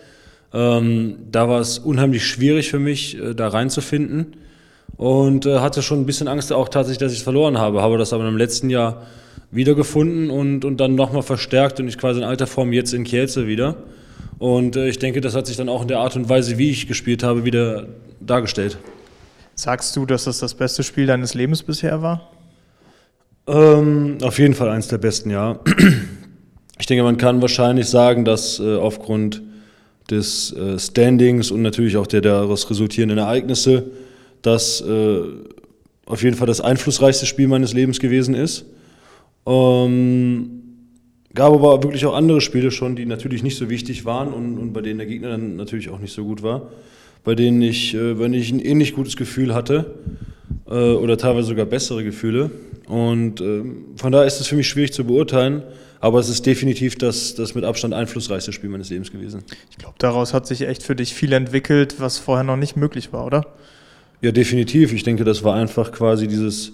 Ähm, 0.52 1.16
da 1.30 1.48
war 1.48 1.60
es 1.60 1.78
unheimlich 1.78 2.24
schwierig 2.26 2.70
für 2.70 2.78
mich, 2.78 3.18
äh, 3.18 3.34
da 3.34 3.48
reinzufinden. 3.48 4.36
Und 4.96 5.44
äh, 5.44 5.58
hatte 5.58 5.82
schon 5.82 6.00
ein 6.00 6.06
bisschen 6.06 6.28
Angst 6.28 6.52
auch 6.52 6.68
tatsächlich, 6.68 6.98
dass 6.98 7.12
ich 7.12 7.18
es 7.18 7.24
verloren 7.24 7.58
habe. 7.58 7.82
Habe 7.82 7.98
das 7.98 8.12
aber 8.12 8.26
im 8.28 8.36
letzten 8.36 8.70
Jahr 8.70 9.02
wiedergefunden 9.50 10.30
und, 10.30 10.64
und 10.64 10.78
dann 10.78 10.94
nochmal 10.94 11.22
verstärkt 11.22 11.80
und 11.80 11.88
ich 11.88 11.98
quasi 11.98 12.20
in 12.20 12.24
alter 12.24 12.46
Form 12.46 12.72
jetzt 12.72 12.94
in 12.94 13.04
Kielce 13.04 13.46
wieder. 13.46 13.76
Und 14.38 14.76
äh, 14.76 14.88
ich 14.88 14.98
denke, 14.98 15.20
das 15.20 15.34
hat 15.34 15.46
sich 15.46 15.56
dann 15.56 15.68
auch 15.68 15.82
in 15.82 15.88
der 15.88 15.98
Art 15.98 16.16
und 16.16 16.28
Weise, 16.28 16.58
wie 16.58 16.70
ich 16.70 16.86
gespielt 16.86 17.22
habe, 17.22 17.44
wieder 17.44 17.86
dargestellt. 18.20 18.78
Sagst 19.54 19.94
du, 19.96 20.04
dass 20.06 20.24
das 20.24 20.40
das 20.40 20.54
beste 20.54 20.82
Spiel 20.82 21.06
deines 21.06 21.34
Lebens 21.34 21.62
bisher 21.62 22.02
war? 22.02 22.30
Ähm, 23.46 24.18
auf 24.22 24.38
jeden 24.38 24.54
Fall 24.54 24.68
eins 24.70 24.88
der 24.88 24.98
besten, 24.98 25.30
ja. 25.30 25.58
Ich 26.76 26.86
denke, 26.86 27.04
man 27.04 27.18
kann 27.18 27.40
wahrscheinlich 27.40 27.86
sagen, 27.86 28.24
dass 28.24 28.58
äh, 28.58 28.76
aufgrund 28.76 29.42
des 30.10 30.52
äh, 30.52 30.76
Standings 30.76 31.52
und 31.52 31.62
natürlich 31.62 31.96
auch 31.96 32.08
der 32.08 32.20
daraus 32.20 32.68
resultierenden 32.68 33.18
Ereignisse 33.18 33.92
das 34.42 34.80
äh, 34.80 35.20
auf 36.04 36.22
jeden 36.22 36.36
Fall 36.36 36.48
das 36.48 36.60
einflussreichste 36.60 37.26
Spiel 37.26 37.46
meines 37.46 37.72
Lebens 37.72 38.00
gewesen 38.00 38.34
ist. 38.34 38.66
Ähm, 39.46 40.63
Gab 41.34 41.52
aber 41.52 41.82
wirklich 41.82 42.06
auch 42.06 42.14
andere 42.14 42.40
Spiele 42.40 42.70
schon, 42.70 42.94
die 42.94 43.06
natürlich 43.06 43.42
nicht 43.42 43.56
so 43.56 43.68
wichtig 43.68 44.04
waren 44.04 44.32
und, 44.32 44.56
und 44.58 44.72
bei 44.72 44.82
denen 44.82 44.98
der 44.98 45.08
Gegner 45.08 45.30
dann 45.30 45.56
natürlich 45.56 45.90
auch 45.90 45.98
nicht 45.98 46.12
so 46.12 46.24
gut 46.24 46.42
war. 46.42 46.70
Bei 47.24 47.34
denen 47.34 47.60
ich, 47.60 47.94
äh, 47.94 48.18
wenn 48.18 48.34
ich 48.34 48.52
ein 48.52 48.60
ähnlich 48.60 48.94
gutes 48.94 49.16
Gefühl 49.16 49.54
hatte 49.54 49.94
äh, 50.68 50.92
oder 50.92 51.18
teilweise 51.18 51.48
sogar 51.48 51.66
bessere 51.66 52.04
Gefühle. 52.04 52.50
Und 52.86 53.40
äh, 53.40 53.62
von 53.96 54.12
daher 54.12 54.26
ist 54.26 54.40
es 54.40 54.46
für 54.46 54.54
mich 54.54 54.68
schwierig 54.68 54.92
zu 54.92 55.04
beurteilen, 55.04 55.62
aber 56.00 56.20
es 56.20 56.28
ist 56.28 56.46
definitiv 56.46 56.96
das, 56.96 57.34
das 57.34 57.54
mit 57.54 57.64
Abstand 57.64 57.94
einflussreichste 57.94 58.52
Spiel 58.52 58.70
meines 58.70 58.90
Lebens 58.90 59.10
gewesen. 59.10 59.42
Ich 59.70 59.78
glaube, 59.78 59.94
daraus 59.98 60.34
hat 60.34 60.46
sich 60.46 60.60
echt 60.60 60.82
für 60.82 60.94
dich 60.94 61.14
viel 61.14 61.32
entwickelt, 61.32 61.96
was 61.98 62.18
vorher 62.18 62.44
noch 62.44 62.56
nicht 62.56 62.76
möglich 62.76 63.12
war, 63.12 63.24
oder? 63.26 63.46
Ja, 64.20 64.30
definitiv. 64.30 64.92
Ich 64.92 65.02
denke, 65.02 65.24
das 65.24 65.42
war 65.42 65.54
einfach 65.54 65.90
quasi 65.90 66.28
dieses, 66.28 66.72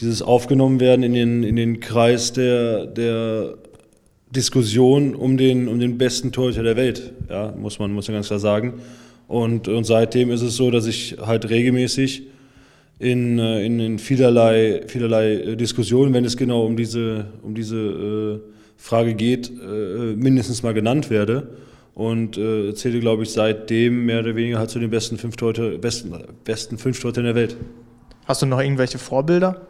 dieses 0.00 0.20
Aufgenommen 0.20 0.80
in 0.80 1.12
den, 1.14 1.42
in 1.44 1.56
den 1.56 1.80
Kreis 1.80 2.32
der, 2.32 2.86
der 2.86 3.54
Diskussion 4.30 5.14
um 5.14 5.36
den, 5.36 5.68
um 5.68 5.78
den 5.78 5.98
besten 5.98 6.32
Torhüter 6.32 6.62
der 6.62 6.76
Welt, 6.76 7.12
ja, 7.28 7.52
muss 7.56 7.78
man, 7.78 7.92
muss 7.92 8.08
man 8.08 8.16
ganz 8.16 8.26
klar 8.26 8.40
sagen. 8.40 8.74
Und, 9.28 9.68
und 9.68 9.84
seitdem 9.84 10.30
ist 10.30 10.42
es 10.42 10.56
so, 10.56 10.70
dass 10.70 10.86
ich 10.86 11.16
halt 11.20 11.48
regelmäßig 11.48 12.24
in, 12.98 13.38
äh, 13.38 13.64
in, 13.64 13.80
in 13.80 13.98
vielerlei, 13.98 14.82
vielerlei 14.86 15.34
äh, 15.34 15.56
Diskussionen, 15.56 16.14
wenn 16.14 16.24
es 16.24 16.36
genau 16.36 16.64
um 16.64 16.76
diese, 16.76 17.26
um 17.42 17.54
diese 17.54 17.76
äh, 17.76 18.40
Frage 18.76 19.14
geht, 19.14 19.50
äh, 19.50 20.14
mindestens 20.16 20.62
mal 20.62 20.74
genannt 20.74 21.10
werde. 21.10 21.48
Und 21.94 22.36
äh, 22.36 22.74
zähle, 22.74 23.00
glaube 23.00 23.22
ich, 23.22 23.30
seitdem 23.30 24.04
mehr 24.04 24.20
oder 24.20 24.36
weniger 24.36 24.58
halt 24.58 24.68
zu 24.70 24.78
den 24.78 24.90
besten 24.90 25.16
fünf 25.16 25.36
Torhüter, 25.36 25.78
besten, 25.78 26.12
besten 26.44 26.76
fünf 26.78 27.00
Torhütern 27.00 27.24
der 27.24 27.34
Welt. 27.34 27.56
Hast 28.26 28.42
du 28.42 28.46
noch 28.46 28.60
irgendwelche 28.60 28.98
Vorbilder? 28.98 29.66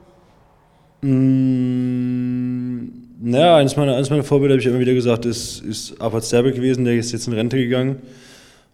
Mmh, 1.02 2.88
naja, 3.18 3.57
eines 3.57 3.76
meiner, 3.76 3.94
eines 3.96 4.11
meiner 4.11 4.24
Vorbilder, 4.24 4.55
habe 4.55 4.61
ich 4.61 4.66
immer 4.66 4.79
wieder 4.79 4.94
gesagt, 4.94 5.24
ist, 5.24 5.61
ist 5.61 6.00
Arpad 6.00 6.24
Sterbe 6.24 6.52
gewesen, 6.52 6.85
der 6.85 6.94
ist 6.94 7.12
jetzt 7.12 7.26
in 7.26 7.33
Rente 7.33 7.57
gegangen. 7.57 7.96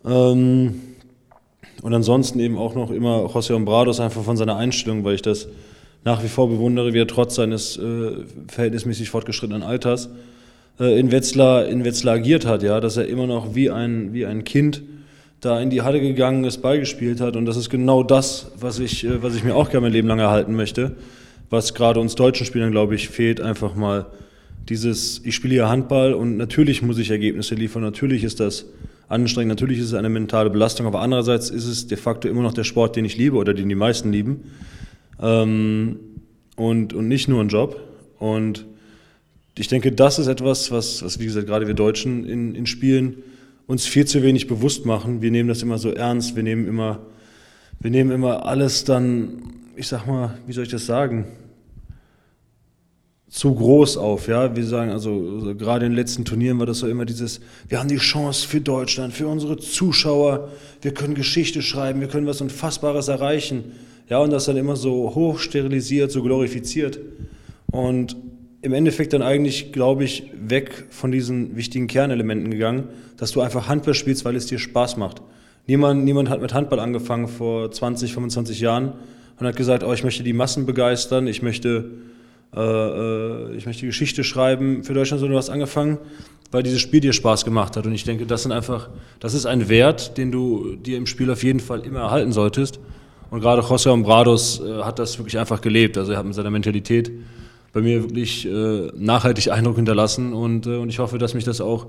Ähm, 0.05 0.81
und 1.83 1.94
ansonsten 1.94 2.40
eben 2.40 2.59
auch 2.59 2.74
noch 2.74 2.90
immer 2.90 3.26
José 3.26 3.55
Ombrados 3.55 4.00
einfach 4.00 4.22
von 4.22 4.37
seiner 4.37 4.57
Einstellung, 4.57 5.05
weil 5.05 5.14
ich 5.14 5.22
das 5.22 5.48
nach 6.05 6.22
wie 6.22 6.28
vor 6.28 6.48
bewundere, 6.48 6.92
wie 6.92 6.98
er 6.98 7.07
trotz 7.07 7.37
seines 7.37 7.76
äh, 7.76 8.12
verhältnismäßig 8.48 9.11
fortgeschrittenen 9.11 9.62
Alters 9.62 10.11
äh, 10.81 10.98
in, 10.98 11.12
Wetzlar, 11.12 11.66
in 11.66 11.85
Wetzlar 11.85 12.14
agiert 12.14 12.46
hat, 12.46 12.62
ja, 12.62 12.81
dass 12.81 12.96
er 12.96 13.07
immer 13.07 13.26
noch 13.26 13.55
wie 13.55 13.70
ein, 13.70 14.12
wie 14.12 14.26
ein 14.26 14.44
Kind 14.44 14.83
da 15.40 15.61
in 15.61 15.70
die 15.70 15.83
Halle 15.83 16.00
gegangen 16.00 16.44
ist, 16.44 16.59
beigespielt 16.62 17.20
hat. 17.20 17.37
Und 17.37 17.46
das 17.46 17.57
ist 17.57 17.70
genau 17.70 18.02
das, 18.02 18.50
was 18.59 18.78
ich, 18.78 19.05
äh, 19.05 19.22
was 19.22 19.35
ich 19.37 19.44
mir 19.44 19.55
auch 19.55 19.70
gerne 19.70 19.87
mein 19.87 19.92
Leben 19.92 20.09
lang 20.09 20.18
erhalten 20.18 20.55
möchte 20.55 20.96
was 21.52 21.74
gerade 21.74 22.00
uns 22.00 22.14
deutschen 22.14 22.46
Spielern, 22.46 22.70
glaube 22.70 22.94
ich, 22.94 23.11
fehlt, 23.11 23.40
einfach 23.40 23.74
mal 23.74 24.07
dieses, 24.68 25.20
ich 25.25 25.35
spiele 25.35 25.55
hier 25.55 25.68
Handball 25.68 26.14
und 26.14 26.37
natürlich 26.37 26.83
muss 26.83 26.98
ich 26.98 27.11
Ergebnisse 27.11 27.55
liefern, 27.55 27.83
natürlich 27.83 28.25
ist 28.25 28.40
das 28.40 28.66
anstrengend, 29.09 29.51
natürlich 29.51 29.79
ist 29.79 29.87
es 29.87 29.94
eine 29.94 30.09
mentale 30.09 30.51
Belastung, 30.51 30.87
aber 30.87 31.01
andererseits 31.01 31.51
ist 31.51 31.66
es 31.66 31.87
de 31.87 31.98
facto 31.98 32.29
immer 32.29 32.42
noch 32.42 32.55
der 32.55 32.64
Sport, 32.64 32.96
den 32.96 33.05
ich 33.05 33.16
liebe 33.16 33.37
oder 33.37 33.55
den 33.55 33.68
die 33.68 33.75
meisten 33.75 34.12
lieben 34.12 34.44
ähm, 35.20 35.98
und, 36.57 36.94
und 36.94 37.09
nicht 37.09 37.29
nur 37.29 37.40
ein 37.40 37.48
Job. 37.48 37.81
Und 38.18 38.66
ich 39.59 39.68
denke, 39.68 39.92
das 39.92 40.18
ist 40.18 40.29
etwas, 40.29 40.70
was, 40.70 41.03
was 41.03 41.18
wie 41.18 41.25
gesagt, 41.25 41.46
gerade 41.46 41.66
wir 41.66 41.75
Deutschen 41.75 42.25
in, 42.25 42.55
in 42.55 42.66
Spielen 42.66 43.16
uns 43.66 43.87
viel 43.87 44.07
zu 44.07 44.22
wenig 44.22 44.46
bewusst 44.46 44.87
machen. 44.87 45.22
Wir 45.22 45.31
nehmen 45.31 45.48
das 45.48 45.62
immer 45.62 45.79
so 45.79 45.90
ernst, 45.90 46.37
wir 46.37 46.42
nehmen 46.42 46.66
immer, 46.66 47.01
wir 47.81 47.90
nehmen 47.90 48.11
immer 48.11 48.46
alles 48.46 48.85
dann, 48.85 49.42
ich 49.77 49.88
sag 49.88 50.07
mal, 50.07 50.38
wie 50.46 50.53
soll 50.53 50.64
ich 50.64 50.70
das 50.70 50.87
sagen? 50.87 51.27
Zu 53.32 53.54
groß 53.54 53.96
auf. 53.96 54.28
Ja, 54.28 54.54
wir 54.54 54.64
sagen 54.66 54.90
also, 54.90 55.38
also, 55.40 55.54
gerade 55.54 55.86
in 55.86 55.92
den 55.92 55.96
letzten 55.96 56.26
Turnieren 56.26 56.58
war 56.58 56.66
das 56.66 56.80
so 56.80 56.86
immer 56.86 57.06
dieses, 57.06 57.40
wir 57.66 57.78
haben 57.78 57.88
die 57.88 57.96
Chance 57.96 58.46
für 58.46 58.60
Deutschland, 58.60 59.14
für 59.14 59.26
unsere 59.26 59.56
Zuschauer, 59.56 60.50
wir 60.82 60.92
können 60.92 61.14
Geschichte 61.14 61.62
schreiben, 61.62 62.02
wir 62.02 62.08
können 62.08 62.26
was 62.26 62.42
Unfassbares 62.42 63.08
erreichen. 63.08 63.72
Ja, 64.10 64.18
und 64.18 64.30
das 64.30 64.44
dann 64.44 64.58
immer 64.58 64.76
so 64.76 65.14
hoch 65.14 65.38
sterilisiert, 65.38 66.12
so 66.12 66.22
glorifiziert. 66.22 66.98
Und 67.70 68.16
im 68.60 68.74
Endeffekt 68.74 69.14
dann 69.14 69.22
eigentlich, 69.22 69.72
glaube 69.72 70.04
ich, 70.04 70.24
weg 70.34 70.88
von 70.90 71.10
diesen 71.10 71.56
wichtigen 71.56 71.86
Kernelementen 71.86 72.50
gegangen, 72.50 72.88
dass 73.16 73.32
du 73.32 73.40
einfach 73.40 73.66
Handball 73.66 73.94
spielst, 73.94 74.26
weil 74.26 74.36
es 74.36 74.44
dir 74.44 74.58
Spaß 74.58 74.98
macht. 74.98 75.22
Niemand, 75.66 76.04
niemand 76.04 76.28
hat 76.28 76.42
mit 76.42 76.52
Handball 76.52 76.80
angefangen 76.80 77.28
vor 77.28 77.70
20, 77.70 78.12
25 78.12 78.60
Jahren 78.60 78.92
und 79.40 79.46
hat 79.46 79.56
gesagt, 79.56 79.84
oh, 79.84 79.92
ich 79.94 80.04
möchte 80.04 80.22
die 80.22 80.34
Massen 80.34 80.66
begeistern, 80.66 81.26
ich 81.26 81.40
möchte, 81.40 81.92
äh, 82.54 82.60
äh, 82.60 83.56
ich 83.56 83.66
möchte 83.66 83.86
Geschichte 83.86 84.24
schreiben 84.24 84.84
für 84.84 84.94
Deutschland, 84.94 85.20
sondern 85.20 85.32
du 85.32 85.38
hast 85.38 85.50
angefangen, 85.50 85.98
weil 86.50 86.62
dieses 86.62 86.80
Spiel 86.80 87.00
dir 87.00 87.12
Spaß 87.12 87.44
gemacht 87.44 87.76
hat. 87.76 87.86
Und 87.86 87.92
ich 87.92 88.04
denke, 88.04 88.26
das 88.26 88.42
sind 88.42 88.52
einfach, 88.52 88.90
das 89.20 89.34
ist 89.34 89.46
ein 89.46 89.68
Wert, 89.68 90.18
den 90.18 90.30
du 90.30 90.76
dir 90.76 90.98
im 90.98 91.06
Spiel 91.06 91.30
auf 91.30 91.42
jeden 91.42 91.60
Fall 91.60 91.80
immer 91.86 92.00
erhalten 92.00 92.32
solltest. 92.32 92.78
Und 93.30 93.40
gerade 93.40 93.62
José 93.62 93.90
Ombrados 93.90 94.60
äh, 94.60 94.82
hat 94.82 94.98
das 94.98 95.18
wirklich 95.18 95.38
einfach 95.38 95.60
gelebt. 95.62 95.96
Also 95.96 96.12
er 96.12 96.18
hat 96.18 96.26
mit 96.26 96.34
seiner 96.34 96.50
Mentalität 96.50 97.10
bei 97.72 97.80
mir 97.80 98.02
wirklich 98.02 98.46
äh, 98.46 98.88
nachhaltig 98.94 99.50
Eindruck 99.50 99.76
hinterlassen 99.76 100.34
und, 100.34 100.66
äh, 100.66 100.76
und 100.76 100.90
ich 100.90 100.98
hoffe, 100.98 101.16
dass 101.16 101.32
mich 101.32 101.44
das 101.44 101.62
auch, 101.62 101.86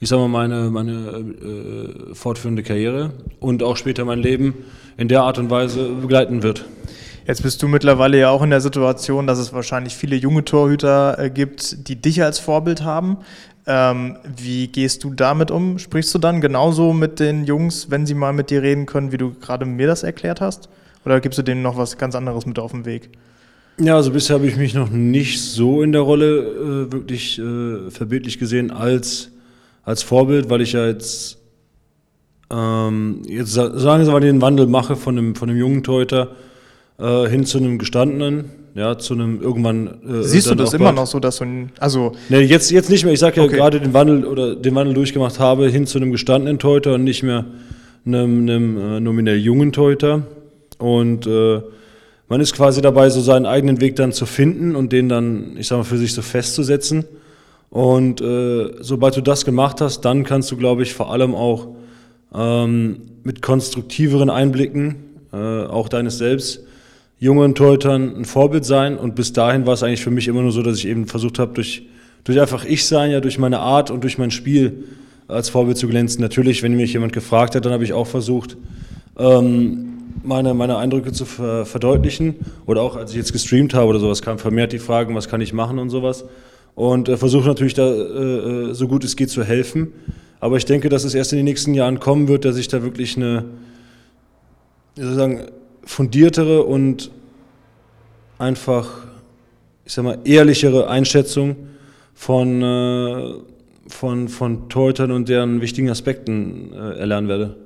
ich 0.00 0.08
sage 0.08 0.22
mal, 0.22 0.48
meine, 0.48 0.70
meine 0.70 0.92
äh, 2.10 2.14
fortführende 2.14 2.64
Karriere 2.64 3.12
und 3.38 3.62
auch 3.62 3.76
später 3.76 4.04
mein 4.04 4.18
Leben 4.18 4.54
in 4.96 5.06
der 5.06 5.22
Art 5.22 5.38
und 5.38 5.50
Weise 5.50 5.88
begleiten 5.88 6.42
wird. 6.42 6.64
Jetzt 7.30 7.44
bist 7.44 7.62
du 7.62 7.68
mittlerweile 7.68 8.18
ja 8.18 8.30
auch 8.30 8.42
in 8.42 8.50
der 8.50 8.60
Situation, 8.60 9.28
dass 9.28 9.38
es 9.38 9.52
wahrscheinlich 9.52 9.94
viele 9.94 10.16
junge 10.16 10.44
Torhüter 10.44 11.16
äh, 11.16 11.30
gibt, 11.30 11.86
die 11.86 11.94
dich 11.94 12.24
als 12.24 12.40
Vorbild 12.40 12.82
haben. 12.82 13.18
Ähm, 13.68 14.16
wie 14.36 14.66
gehst 14.66 15.04
du 15.04 15.14
damit 15.14 15.52
um? 15.52 15.78
Sprichst 15.78 16.12
du 16.12 16.18
dann 16.18 16.40
genauso 16.40 16.92
mit 16.92 17.20
den 17.20 17.44
Jungs, 17.44 17.88
wenn 17.88 18.04
sie 18.04 18.14
mal 18.14 18.32
mit 18.32 18.50
dir 18.50 18.62
reden 18.62 18.84
können, 18.84 19.12
wie 19.12 19.16
du 19.16 19.32
gerade 19.32 19.64
mir 19.64 19.86
das 19.86 20.02
erklärt 20.02 20.40
hast? 20.40 20.70
Oder 21.04 21.20
gibst 21.20 21.38
du 21.38 21.44
denen 21.44 21.62
noch 21.62 21.76
was 21.76 21.98
ganz 21.98 22.16
anderes 22.16 22.46
mit 22.46 22.58
auf 22.58 22.72
den 22.72 22.84
Weg? 22.84 23.10
Ja, 23.78 23.94
also 23.94 24.10
bisher 24.10 24.34
habe 24.34 24.48
ich 24.48 24.56
mich 24.56 24.74
noch 24.74 24.90
nicht 24.90 25.40
so 25.40 25.84
in 25.84 25.92
der 25.92 26.00
Rolle 26.00 26.38
äh, 26.88 26.92
wirklich 26.92 27.38
äh, 27.38 27.92
verbildlich 27.92 28.40
gesehen 28.40 28.72
als, 28.72 29.30
als 29.84 30.02
Vorbild, 30.02 30.50
weil 30.50 30.62
ich 30.62 30.72
ja 30.72 30.84
jetzt, 30.84 31.38
ähm, 32.50 33.22
jetzt 33.24 33.52
sagen 33.52 34.04
Sie 34.04 34.10
mal 34.10 34.18
den 34.18 34.42
Wandel 34.42 34.66
mache 34.66 34.96
von 34.96 35.16
einem, 35.16 35.36
von 35.36 35.48
einem 35.48 35.60
jungen 35.60 35.84
Teuter 35.84 36.34
äh, 37.00 37.28
hin 37.28 37.44
zu 37.44 37.58
einem 37.58 37.78
gestandenen, 37.78 38.50
ja, 38.74 38.98
zu 38.98 39.14
einem 39.14 39.40
irgendwann. 39.40 40.00
Äh, 40.08 40.22
Siehst 40.22 40.50
du 40.50 40.54
das 40.54 40.74
immer 40.74 40.92
noch 40.92 41.06
so, 41.06 41.18
dass 41.18 41.38
du 41.38 41.44
ein, 41.44 41.72
also. 41.78 42.12
Nee, 42.28 42.40
jetzt, 42.40 42.70
jetzt 42.70 42.90
nicht 42.90 43.04
mehr. 43.04 43.12
Ich 43.12 43.20
sage 43.20 43.40
ja 43.40 43.46
okay. 43.46 43.56
gerade 43.56 43.80
den 43.80 43.94
Wandel 43.94 44.24
oder 44.24 44.54
den 44.54 44.74
Wandel 44.74 44.94
durchgemacht 44.94 45.38
habe 45.38 45.68
hin 45.68 45.86
zu 45.86 45.98
einem 45.98 46.12
gestandenen 46.12 46.58
Teuter 46.58 46.94
und 46.94 47.04
nicht 47.04 47.22
mehr 47.22 47.46
einem, 48.06 48.42
einem 48.42 48.78
äh, 48.78 49.00
nominell 49.00 49.38
jungen 49.38 49.72
Teuter. 49.72 50.22
Und 50.78 51.26
äh, 51.26 51.60
man 52.28 52.40
ist 52.40 52.54
quasi 52.54 52.80
dabei, 52.80 53.10
so 53.10 53.20
seinen 53.20 53.46
eigenen 53.46 53.80
Weg 53.80 53.96
dann 53.96 54.12
zu 54.12 54.24
finden 54.24 54.76
und 54.76 54.92
den 54.92 55.08
dann, 55.08 55.56
ich 55.58 55.66
sag 55.66 55.78
mal, 55.78 55.84
für 55.84 55.98
sich 55.98 56.14
so 56.14 56.22
festzusetzen. 56.22 57.04
Und 57.70 58.20
äh, 58.20 58.70
sobald 58.80 59.16
du 59.16 59.20
das 59.20 59.44
gemacht 59.44 59.80
hast, 59.80 60.02
dann 60.02 60.24
kannst 60.24 60.50
du, 60.50 60.56
glaube 60.56 60.82
ich, 60.82 60.94
vor 60.94 61.12
allem 61.12 61.34
auch 61.34 61.68
ähm, 62.34 63.00
mit 63.24 63.42
konstruktiveren 63.42 64.30
Einblicken, 64.30 64.96
äh, 65.32 65.36
auch 65.36 65.88
deines 65.88 66.18
Selbst, 66.18 66.64
jungen 67.20 67.54
Teutern 67.54 68.16
ein 68.16 68.24
Vorbild 68.24 68.64
sein. 68.64 68.98
Und 68.98 69.14
bis 69.14 69.32
dahin 69.32 69.66
war 69.66 69.74
es 69.74 69.82
eigentlich 69.82 70.02
für 70.02 70.10
mich 70.10 70.26
immer 70.26 70.42
nur 70.42 70.52
so, 70.52 70.62
dass 70.62 70.78
ich 70.78 70.88
eben 70.88 71.06
versucht 71.06 71.38
habe, 71.38 71.52
durch, 71.54 71.86
durch 72.24 72.40
einfach 72.40 72.64
ich 72.64 72.86
sein, 72.86 73.12
ja, 73.12 73.20
durch 73.20 73.38
meine 73.38 73.60
Art 73.60 73.90
und 73.90 74.02
durch 74.02 74.18
mein 74.18 74.30
Spiel 74.30 74.84
als 75.28 75.50
Vorbild 75.50 75.76
zu 75.76 75.86
glänzen. 75.86 76.20
Natürlich, 76.22 76.62
wenn 76.62 76.74
mich 76.74 76.94
jemand 76.94 77.12
gefragt 77.12 77.54
hat, 77.54 77.64
dann 77.64 77.72
habe 77.72 77.84
ich 77.84 77.92
auch 77.92 78.06
versucht, 78.06 78.56
ähm, 79.18 79.86
meine, 80.24 80.54
meine 80.54 80.76
Eindrücke 80.78 81.12
zu 81.12 81.24
ver 81.24 81.66
verdeutlichen. 81.66 82.36
Oder 82.66 82.82
auch 82.82 82.96
als 82.96 83.10
ich 83.10 83.16
jetzt 83.18 83.32
gestreamt 83.32 83.74
habe 83.74 83.88
oder 83.88 84.00
sowas, 84.00 84.22
kam 84.22 84.38
vermehrt 84.38 84.72
die 84.72 84.78
Fragen, 84.78 85.14
was 85.14 85.28
kann 85.28 85.42
ich 85.42 85.52
machen 85.52 85.78
und 85.78 85.90
sowas. 85.90 86.24
Und 86.74 87.08
äh, 87.10 87.18
versuche 87.18 87.46
natürlich 87.46 87.74
da 87.74 87.86
äh, 87.86 88.70
äh, 88.70 88.74
so 88.74 88.88
gut 88.88 89.04
es 89.04 89.14
geht 89.14 89.28
zu 89.28 89.44
helfen. 89.44 89.88
Aber 90.40 90.56
ich 90.56 90.64
denke, 90.64 90.88
dass 90.88 91.04
es 91.04 91.14
erst 91.14 91.32
in 91.32 91.36
den 91.36 91.44
nächsten 91.44 91.74
Jahren 91.74 92.00
kommen 92.00 92.28
wird, 92.28 92.46
dass 92.46 92.56
ich 92.56 92.68
da 92.68 92.82
wirklich 92.82 93.16
eine 93.16 93.44
sozusagen 94.96 95.42
fundiertere 95.90 96.62
und 96.62 97.10
einfach, 98.38 98.88
ich 99.84 99.92
sag 99.92 100.04
mal, 100.04 100.18
ehrlichere 100.24 100.88
Einschätzung 100.88 101.56
von, 102.14 102.62
äh, 102.62 103.34
von, 103.88 104.28
von 104.28 104.68
Torhütern 104.68 105.10
und 105.10 105.28
deren 105.28 105.60
wichtigen 105.60 105.90
Aspekten 105.90 106.72
äh, 106.72 107.00
erlernen 107.00 107.28
werde. 107.28 107.56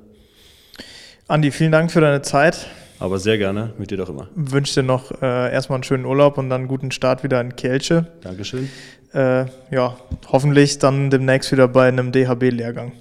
Andi, 1.27 1.51
vielen 1.51 1.71
Dank 1.71 1.91
für 1.91 2.01
deine 2.01 2.23
Zeit. 2.23 2.67
Aber 2.97 3.19
sehr 3.19 3.37
gerne, 3.37 3.73
mit 3.77 3.91
dir 3.91 3.97
doch 3.97 4.09
immer. 4.09 4.27
Wünsche 4.35 4.81
dir 4.81 4.87
noch 4.87 5.11
äh, 5.21 5.51
erstmal 5.53 5.77
einen 5.77 5.83
schönen 5.83 6.05
Urlaub 6.05 6.37
und 6.39 6.49
dann 6.49 6.61
einen 6.61 6.67
guten 6.67 6.91
Start 6.91 7.23
wieder 7.23 7.39
in 7.41 7.55
Kielce. 7.55 8.07
Dankeschön. 8.21 8.69
Äh, 9.13 9.45
ja, 9.69 9.97
hoffentlich 10.29 10.79
dann 10.79 11.11
demnächst 11.11 11.51
wieder 11.51 11.67
bei 11.67 11.87
einem 11.87 12.11
DHB-Lehrgang. 12.11 12.91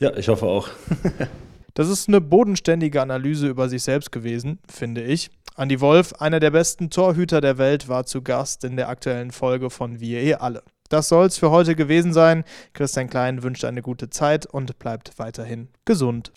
Ja, 0.00 0.16
ich 0.16 0.28
hoffe 0.28 0.46
auch. 0.46 0.68
das 1.74 1.88
ist 1.88 2.08
eine 2.08 2.20
bodenständige 2.20 3.00
Analyse 3.00 3.48
über 3.48 3.68
sich 3.68 3.82
selbst 3.82 4.12
gewesen, 4.12 4.58
finde 4.70 5.02
ich. 5.02 5.30
Andi 5.54 5.80
Wolf, 5.80 6.14
einer 6.14 6.40
der 6.40 6.50
besten 6.50 6.90
Torhüter 6.90 7.40
der 7.40 7.58
Welt, 7.58 7.88
war 7.88 8.06
zu 8.06 8.22
Gast 8.22 8.64
in 8.64 8.76
der 8.76 8.88
aktuellen 8.88 9.30
Folge 9.30 9.70
von 9.70 10.00
Wir 10.00 10.20
eh 10.20 10.34
alle. 10.34 10.62
Das 10.88 11.08
soll 11.08 11.26
es 11.26 11.38
für 11.38 11.50
heute 11.50 11.74
gewesen 11.74 12.12
sein. 12.12 12.44
Christian 12.74 13.08
Klein 13.08 13.42
wünscht 13.42 13.64
eine 13.64 13.82
gute 13.82 14.10
Zeit 14.10 14.46
und 14.46 14.78
bleibt 14.78 15.18
weiterhin 15.18 15.68
gesund. 15.84 16.32